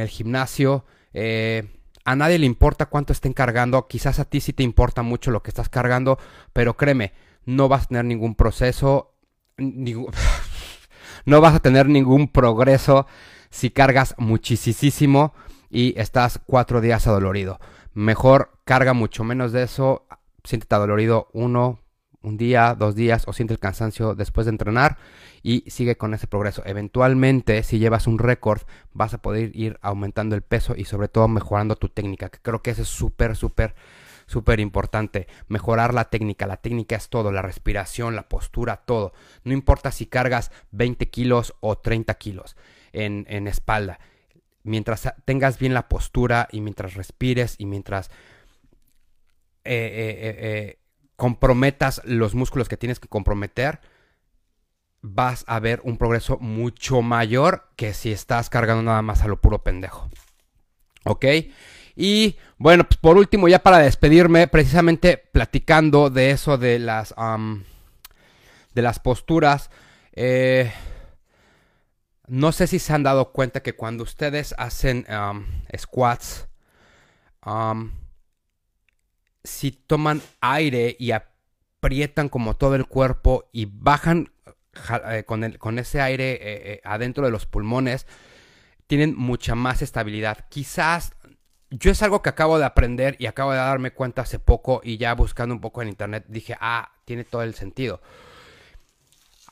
el 0.00 0.08
gimnasio. 0.08 0.84
Eh, 1.14 1.64
a 2.04 2.16
nadie 2.16 2.38
le 2.38 2.46
importa 2.46 2.86
cuánto 2.86 3.12
estén 3.12 3.32
cargando, 3.32 3.88
quizás 3.88 4.18
a 4.18 4.24
ti 4.24 4.40
sí 4.40 4.52
te 4.52 4.62
importa 4.62 5.02
mucho 5.02 5.30
lo 5.30 5.42
que 5.42 5.50
estás 5.50 5.68
cargando, 5.68 6.18
pero 6.52 6.76
créeme, 6.76 7.12
no 7.44 7.68
vas 7.68 7.84
a 7.84 7.86
tener 7.86 8.04
ningún 8.04 8.34
proceso, 8.34 9.14
no 9.58 11.40
vas 11.40 11.54
a 11.54 11.60
tener 11.60 11.88
ningún 11.88 12.28
progreso 12.28 13.06
si 13.50 13.70
cargas 13.70 14.14
muchísimo 14.18 15.34
y 15.70 15.98
estás 15.98 16.40
cuatro 16.44 16.80
días 16.80 17.06
adolorido. 17.06 17.58
Mejor 17.94 18.58
carga 18.64 18.92
mucho 18.92 19.24
menos 19.24 19.52
de 19.52 19.62
eso, 19.62 20.06
siéntete 20.46 20.74
adolorido 20.74 21.28
uno, 21.32 21.80
un 22.22 22.36
día, 22.36 22.74
dos 22.74 22.94
días 22.94 23.24
o 23.26 23.32
siente 23.32 23.54
el 23.54 23.60
cansancio 23.60 24.14
después 24.14 24.46
de 24.46 24.50
entrenar 24.50 24.98
y 25.42 25.62
sigue 25.70 25.96
con 25.96 26.12
ese 26.12 26.26
progreso. 26.26 26.62
Eventualmente, 26.66 27.62
si 27.62 27.78
llevas 27.78 28.06
un 28.06 28.18
récord, 28.18 28.62
vas 28.92 29.14
a 29.14 29.22
poder 29.22 29.54
ir 29.54 29.78
aumentando 29.80 30.34
el 30.34 30.42
peso 30.42 30.74
y 30.76 30.84
sobre 30.86 31.08
todo 31.08 31.28
mejorando 31.28 31.76
tu 31.76 31.88
técnica, 31.88 32.28
que 32.28 32.40
creo 32.40 32.62
que 32.62 32.72
eso 32.72 32.82
es 32.82 32.88
súper, 32.88 33.36
súper, 33.36 33.76
súper 34.26 34.58
importante. 34.58 35.28
Mejorar 35.46 35.94
la 35.94 36.10
técnica. 36.10 36.48
La 36.48 36.56
técnica 36.56 36.96
es 36.96 37.08
todo, 37.08 37.30
la 37.30 37.42
respiración, 37.42 38.16
la 38.16 38.28
postura, 38.28 38.78
todo. 38.84 39.12
No 39.44 39.52
importa 39.52 39.92
si 39.92 40.06
cargas 40.06 40.50
20 40.72 41.08
kilos 41.10 41.54
o 41.60 41.78
30 41.78 42.12
kilos 42.14 42.56
en, 42.92 43.24
en 43.28 43.46
espalda. 43.46 44.00
Mientras 44.64 45.14
tengas 45.24 45.60
bien 45.60 45.74
la 45.74 45.88
postura 45.88 46.48
y 46.50 46.60
mientras 46.60 46.94
respires 46.94 47.54
y 47.58 47.66
mientras 47.66 48.10
eh, 49.66 50.16
eh, 50.20 50.36
eh, 50.38 50.78
comprometas 51.16 52.00
los 52.04 52.34
músculos 52.34 52.68
que 52.68 52.76
tienes 52.76 53.00
que 53.00 53.08
comprometer, 53.08 53.80
vas 55.02 55.44
a 55.46 55.60
ver 55.60 55.80
un 55.84 55.98
progreso 55.98 56.38
mucho 56.38 57.02
mayor 57.02 57.70
que 57.76 57.94
si 57.94 58.12
estás 58.12 58.50
cargando 58.50 58.82
nada 58.82 59.02
más 59.02 59.22
a 59.22 59.28
lo 59.28 59.40
puro 59.40 59.62
pendejo. 59.62 60.08
¿Ok? 61.04 61.24
Y 61.94 62.36
bueno, 62.58 62.84
pues 62.84 62.98
por 62.98 63.16
último, 63.16 63.48
ya 63.48 63.60
para 63.60 63.78
despedirme, 63.78 64.48
precisamente 64.48 65.16
platicando 65.16 66.10
de 66.10 66.30
eso 66.30 66.58
de 66.58 66.78
las, 66.78 67.14
de 68.74 68.82
las 68.82 68.98
posturas, 68.98 69.70
no 72.26 72.52
sé 72.52 72.66
si 72.66 72.78
se 72.78 72.92
han 72.92 73.02
dado 73.02 73.32
cuenta 73.32 73.62
que 73.62 73.74
cuando 73.74 74.02
ustedes 74.02 74.54
hacen 74.58 75.06
squats, 75.76 76.48
si 79.46 79.70
toman 79.70 80.20
aire 80.40 80.96
y 80.98 81.12
aprietan 81.12 82.28
como 82.28 82.56
todo 82.56 82.74
el 82.74 82.86
cuerpo 82.86 83.48
y 83.52 83.66
bajan 83.66 84.30
eh, 85.10 85.24
con, 85.24 85.78
ese 85.78 86.00
aire 86.00 86.32
eh, 86.32 86.38
eh, 86.42 86.80
adentro 86.84 87.24
de 87.24 87.30
los 87.30 87.46
pulmones, 87.46 88.06
tienen 88.86 89.16
mucha 89.16 89.54
más 89.54 89.82
estabilidad. 89.82 90.46
Quizás 90.48 91.12
yo 91.70 91.90
es 91.90 92.02
algo 92.02 92.22
que 92.22 92.28
acabo 92.28 92.58
de 92.58 92.64
aprender 92.64 93.16
y 93.18 93.26
acabo 93.26 93.52
de 93.52 93.58
darme 93.58 93.92
cuenta 93.92 94.22
hace 94.22 94.38
poco 94.38 94.80
y 94.84 94.98
ya 94.98 95.14
buscando 95.14 95.54
un 95.54 95.60
poco 95.60 95.82
en 95.82 95.88
internet 95.88 96.24
dije, 96.28 96.56
ah, 96.60 96.92
tiene 97.04 97.24
todo 97.24 97.42
el 97.42 97.54
sentido. 97.54 98.00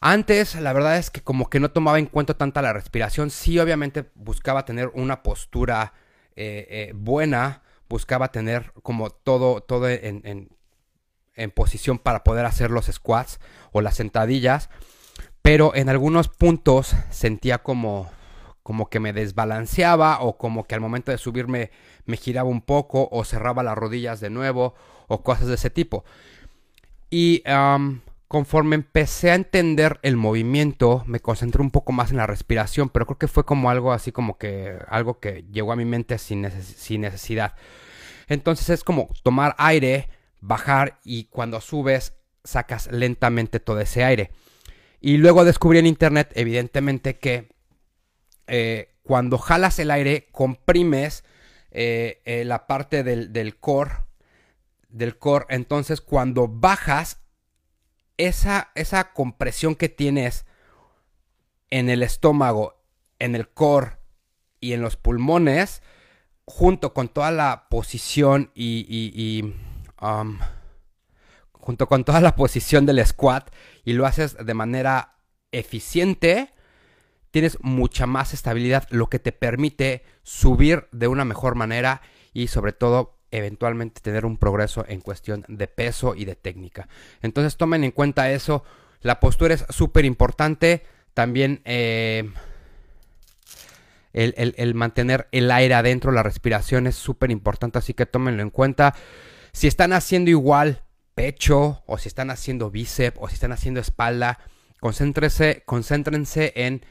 Antes, 0.00 0.54
la 0.56 0.72
verdad 0.72 0.98
es 0.98 1.10
que 1.10 1.22
como 1.22 1.48
que 1.48 1.60
no 1.60 1.70
tomaba 1.70 1.98
en 1.98 2.06
cuenta 2.06 2.34
tanta 2.34 2.60
la 2.60 2.74
respiración. 2.74 3.30
Sí, 3.30 3.58
obviamente 3.58 4.10
buscaba 4.14 4.64
tener 4.64 4.90
una 4.94 5.22
postura 5.22 5.94
buena, 6.94 7.62
buscaba 7.94 8.32
tener 8.32 8.72
como 8.82 9.10
todo, 9.10 9.60
todo 9.60 9.88
en, 9.88 10.50
en, 11.36 11.50
posición 11.52 12.00
para 12.00 12.24
poder 12.24 12.44
hacer 12.44 12.72
los 12.72 12.86
squats 12.86 13.38
o 13.70 13.82
las 13.82 13.94
sentadillas, 13.94 14.68
pero 15.42 15.76
en 15.76 15.88
algunos 15.88 16.26
puntos 16.26 16.96
sentía 17.10 17.58
como, 17.58 18.10
como 18.64 18.90
que 18.90 18.98
me 18.98 19.12
desbalanceaba 19.12 20.22
o 20.22 20.38
como 20.38 20.64
que 20.64 20.74
al 20.74 20.80
momento 20.80 21.12
de 21.12 21.18
subirme 21.18 21.70
me 22.04 22.16
giraba 22.16 22.48
un 22.48 22.62
poco 22.62 23.08
o 23.12 23.24
cerraba 23.24 23.62
las 23.62 23.78
rodillas 23.78 24.18
de 24.18 24.30
nuevo 24.30 24.74
o 25.06 25.22
cosas 25.22 25.46
de 25.46 25.54
ese 25.54 25.70
tipo. 25.70 26.04
Y 27.10 27.44
conforme 28.28 28.74
empecé 28.76 29.30
a 29.30 29.34
entender 29.34 30.00
el 30.02 30.16
movimiento, 30.16 31.04
me 31.06 31.20
concentré 31.20 31.62
un 31.62 31.70
poco 31.70 31.92
más 31.92 32.10
en 32.10 32.16
la 32.16 32.26
respiración, 32.26 32.88
pero 32.88 33.06
creo 33.06 33.18
que 33.18 33.28
fue 33.28 33.44
como 33.44 33.70
algo 33.70 33.92
así 33.92 34.12
como 34.12 34.38
que 34.38 34.78
algo 34.88 35.20
que 35.20 35.44
llegó 35.52 35.72
a 35.72 35.76
mi 35.76 35.84
mente 35.84 36.18
sin, 36.18 36.42
necesidad. 36.42 37.54
Entonces 38.26 38.70
es 38.70 38.84
como 38.84 39.08
tomar 39.22 39.54
aire, 39.58 40.08
bajar 40.40 41.00
y 41.04 41.24
cuando 41.24 41.60
subes 41.60 42.14
sacas 42.42 42.90
lentamente 42.90 43.60
todo 43.60 43.80
ese 43.80 44.04
aire. 44.04 44.30
Y 45.00 45.18
luego 45.18 45.44
descubrí 45.44 45.78
en 45.78 45.86
internet, 45.86 46.32
evidentemente, 46.34 47.18
que 47.18 47.52
eh, 48.46 48.94
cuando 49.02 49.36
jalas 49.36 49.78
el 49.78 49.90
aire, 49.90 50.28
comprimes 50.32 51.24
eh, 51.70 52.22
eh, 52.24 52.44
la 52.44 52.66
parte 52.66 53.02
del, 53.02 53.32
del, 53.32 53.58
core. 53.58 53.92
Del 54.88 55.18
core. 55.18 55.44
Entonces, 55.50 56.00
cuando 56.00 56.48
bajas, 56.48 57.23
esa, 58.16 58.70
esa 58.74 59.12
compresión 59.12 59.74
que 59.74 59.88
tienes 59.88 60.46
en 61.70 61.88
el 61.88 62.02
estómago, 62.02 62.82
en 63.18 63.34
el 63.34 63.48
core 63.48 63.98
y 64.60 64.72
en 64.72 64.80
los 64.80 64.96
pulmones, 64.96 65.82
junto 66.44 66.94
con 66.94 67.08
toda 67.08 67.30
la 67.30 67.68
posición 67.68 68.50
y, 68.54 69.54
um, 70.00 70.38
junto 71.52 71.88
con 71.88 72.04
toda 72.04 72.20
la 72.20 72.36
posición 72.36 72.86
del 72.86 73.04
squat 73.04 73.50
y 73.84 73.94
lo 73.94 74.06
haces 74.06 74.36
de 74.38 74.54
manera 74.54 75.16
eficiente, 75.50 76.52
tienes 77.30 77.58
mucha 77.62 78.06
más 78.06 78.34
estabilidad, 78.34 78.86
lo 78.90 79.08
que 79.08 79.18
te 79.18 79.32
permite 79.32 80.04
subir 80.22 80.88
de 80.92 81.08
una 81.08 81.24
mejor 81.24 81.54
manera 81.54 82.02
y 82.32 82.48
sobre 82.48 82.72
todo 82.72 83.13
eventualmente 83.36 84.00
tener 84.00 84.24
un 84.24 84.36
progreso 84.36 84.84
en 84.88 85.00
cuestión 85.00 85.44
de 85.48 85.66
peso 85.66 86.14
y 86.14 86.24
de 86.24 86.36
técnica. 86.36 86.88
Entonces 87.20 87.56
tomen 87.56 87.82
en 87.84 87.90
cuenta 87.90 88.30
eso. 88.30 88.64
La 89.00 89.18
postura 89.18 89.54
es 89.54 89.64
súper 89.70 90.04
importante. 90.04 90.84
También 91.14 91.60
eh, 91.64 92.30
el, 94.12 94.74
mantener 94.74 95.28
el 95.32 95.50
aire 95.50 95.74
adentro, 95.74 96.12
la 96.12 96.22
respiración 96.22 96.86
es 96.86 96.94
súper 96.94 97.30
importante, 97.30 97.78
así 97.78 97.92
que 97.92 98.06
tómenlo 98.06 98.42
en 98.42 98.50
cuenta. 98.50 98.94
Si 99.52 99.66
están 99.66 99.92
haciendo 99.92 100.30
igual 100.30 100.82
pecho, 101.14 101.82
o 101.86 101.98
si 101.98 102.08
están 102.08 102.30
haciendo 102.30 102.70
bíceps, 102.70 103.18
o 103.20 103.28
si 103.28 103.34
están 103.34 103.52
haciendo 103.52 103.80
espalda, 103.80 104.38
concéntrense, 104.80 105.62
concéntrense 105.66 106.52
en, 106.54 106.84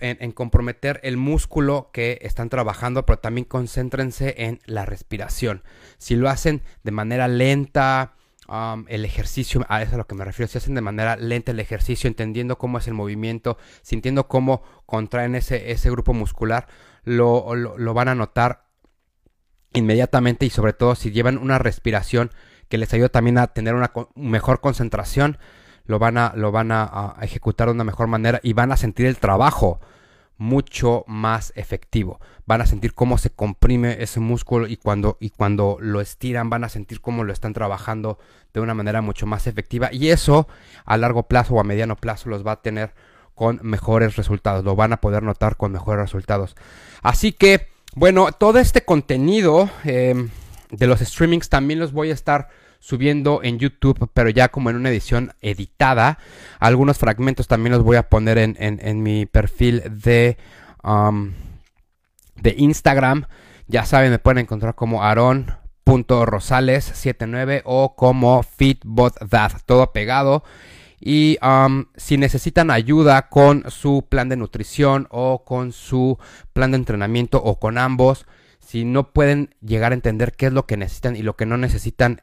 en, 0.00 0.32
comprometer 0.32 1.00
el 1.02 1.16
músculo 1.16 1.90
que 1.92 2.18
están 2.22 2.48
trabajando, 2.48 3.06
pero 3.06 3.18
también 3.18 3.44
concéntrense 3.44 4.34
en 4.38 4.60
la 4.66 4.84
respiración. 4.84 5.62
Si 5.98 6.16
lo 6.16 6.28
hacen 6.28 6.62
de 6.82 6.90
manera 6.90 7.28
lenta, 7.28 8.14
Um, 8.48 8.84
el 8.88 9.04
ejercicio, 9.04 9.64
a 9.68 9.80
eso 9.80 9.90
es 9.90 9.94
a 9.94 9.96
lo 9.96 10.06
que 10.06 10.16
me 10.16 10.24
refiero, 10.24 10.50
si 10.50 10.58
hacen 10.58 10.74
de 10.74 10.80
manera 10.80 11.16
lenta 11.16 11.52
el 11.52 11.60
ejercicio, 11.60 12.08
entendiendo 12.08 12.58
cómo 12.58 12.78
es 12.78 12.88
el 12.88 12.92
movimiento, 12.92 13.56
sintiendo 13.82 14.26
cómo 14.26 14.62
contraen 14.84 15.36
ese, 15.36 15.70
ese 15.70 15.90
grupo 15.90 16.12
muscular, 16.12 16.66
lo, 17.04 17.46
van 17.94 18.08
a 18.08 18.14
notar 18.14 18.64
inmediatamente 19.72 20.44
y 20.44 20.50
sobre 20.50 20.72
todo 20.72 20.94
si 20.96 21.12
llevan 21.12 21.38
una 21.38 21.58
respiración 21.58 22.30
que 22.68 22.78
les 22.78 22.92
ayuda 22.92 23.08
también 23.08 23.38
a 23.38 23.46
tener 23.46 23.74
una 23.74 23.92
mejor 24.14 24.60
concentración, 24.60 25.38
lo 25.86 25.98
van, 25.98 26.18
a, 26.18 26.32
lo 26.36 26.52
van 26.52 26.70
a 26.72 27.16
ejecutar 27.22 27.68
de 27.68 27.74
una 27.74 27.84
mejor 27.84 28.06
manera 28.06 28.40
y 28.42 28.52
van 28.52 28.72
a 28.72 28.76
sentir 28.76 29.06
el 29.06 29.18
trabajo 29.18 29.80
mucho 30.42 31.04
más 31.06 31.52
efectivo. 31.54 32.20
Van 32.46 32.60
a 32.60 32.66
sentir 32.66 32.94
cómo 32.94 33.16
se 33.16 33.30
comprime 33.30 34.02
ese 34.02 34.18
músculo 34.18 34.66
y 34.66 34.76
cuando, 34.76 35.16
y 35.20 35.30
cuando 35.30 35.78
lo 35.80 36.00
estiran 36.00 36.50
van 36.50 36.64
a 36.64 36.68
sentir 36.68 37.00
cómo 37.00 37.22
lo 37.22 37.32
están 37.32 37.52
trabajando 37.52 38.18
de 38.52 38.60
una 38.60 38.74
manera 38.74 39.00
mucho 39.00 39.24
más 39.24 39.46
efectiva. 39.46 39.90
Y 39.92 40.10
eso 40.10 40.48
a 40.84 40.96
largo 40.96 41.22
plazo 41.24 41.54
o 41.54 41.60
a 41.60 41.64
mediano 41.64 41.96
plazo 41.96 42.28
los 42.28 42.44
va 42.44 42.52
a 42.52 42.62
tener 42.62 42.92
con 43.36 43.60
mejores 43.62 44.16
resultados. 44.16 44.64
Lo 44.64 44.74
van 44.74 44.92
a 44.92 45.00
poder 45.00 45.22
notar 45.22 45.56
con 45.56 45.72
mejores 45.72 46.02
resultados. 46.02 46.56
Así 47.02 47.32
que, 47.32 47.68
bueno, 47.94 48.32
todo 48.32 48.58
este 48.58 48.84
contenido 48.84 49.70
em, 49.84 50.30
de 50.70 50.86
los 50.88 51.00
streamings 51.00 51.48
también 51.48 51.78
los 51.78 51.92
voy 51.92 52.10
a 52.10 52.14
estar 52.14 52.48
subiendo 52.82 53.40
en 53.44 53.60
YouTube, 53.60 54.10
pero 54.12 54.28
ya 54.28 54.48
como 54.48 54.68
en 54.68 54.74
una 54.74 54.88
edición 54.90 55.34
editada. 55.40 56.18
Algunos 56.58 56.98
fragmentos 56.98 57.46
también 57.46 57.72
los 57.72 57.84
voy 57.84 57.94
a 57.96 58.08
poner 58.08 58.38
en, 58.38 59.02
mi 59.04 59.24
perfil 59.24 59.84
de, 59.88 60.36
um, 60.82 61.30
de 62.34 62.56
Instagram. 62.58 63.26
Ya 63.68 63.84
saben, 63.84 64.10
me 64.10 64.18
pueden 64.18 64.38
encontrar 64.38 64.74
como 64.74 65.04
aaron.rosales79 65.04 67.62
o 67.64 67.94
como 67.94 68.42
fitbotdad, 68.42 69.52
todo 69.64 69.92
pegado. 69.92 70.42
Y 70.98 71.38
um, 71.40 71.84
si 71.96 72.16
necesitan 72.16 72.72
ayuda 72.72 73.28
con 73.28 73.70
su 73.70 74.08
plan 74.08 74.28
de 74.28 74.36
nutrición 74.36 75.06
o 75.10 75.44
con 75.44 75.70
su 75.70 76.18
plan 76.52 76.72
de 76.72 76.78
entrenamiento 76.78 77.40
o 77.40 77.60
con 77.60 77.78
ambos, 77.78 78.26
si 78.58 78.84
no 78.84 79.12
pueden 79.12 79.54
llegar 79.60 79.92
a 79.92 79.94
entender 79.94 80.32
qué 80.32 80.46
es 80.46 80.52
lo 80.52 80.66
que 80.66 80.76
necesitan 80.76 81.14
y 81.14 81.22
lo 81.22 81.36
que 81.36 81.46
no 81.46 81.56
necesitan 81.58 82.22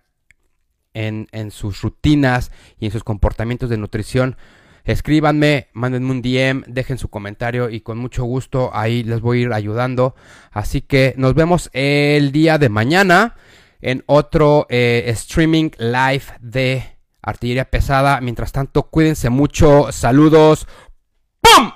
en, 1.00 1.52
sus 1.52 1.82
rutinas 1.82 2.52
y 2.80 2.86
en 2.86 2.92
sus 2.92 3.04
comportamientos 3.04 3.70
de 3.70 3.78
nutrición, 3.78 4.36
escríbanme, 4.84 5.68
mándenme 5.74 6.12
un 6.12 6.22
DM, 6.22 6.64
dejen 6.68 6.98
su 6.98 7.10
comentario 7.10 7.70
y 7.70 7.82
con 7.82 7.98
mucho 7.98 8.24
gusto 8.24 8.72
ahí 8.74 9.04
les 9.04 9.22
voy 9.22 9.40
a 9.40 9.42
ir 9.42 9.54
ayudando. 9.54 10.16
Así 10.52 10.82
que 10.82 11.14
nos 11.18 11.34
vemos 11.34 11.70
el 11.74 12.32
día 12.32 12.58
de 12.58 12.70
mañana 12.70 13.36
en 13.82 14.04
otro 14.08 14.68
eh, 14.70 15.06
streaming 15.08 15.70
live 15.78 16.24
de 16.42 16.84
artillería 17.22 17.70
pesada. 17.70 18.20
Mientras 18.22 18.52
tanto, 18.52 18.84
cuídense 18.84 19.30
mucho. 19.30 19.92
Saludos. 19.92 20.68
¡Pum! 21.42 21.72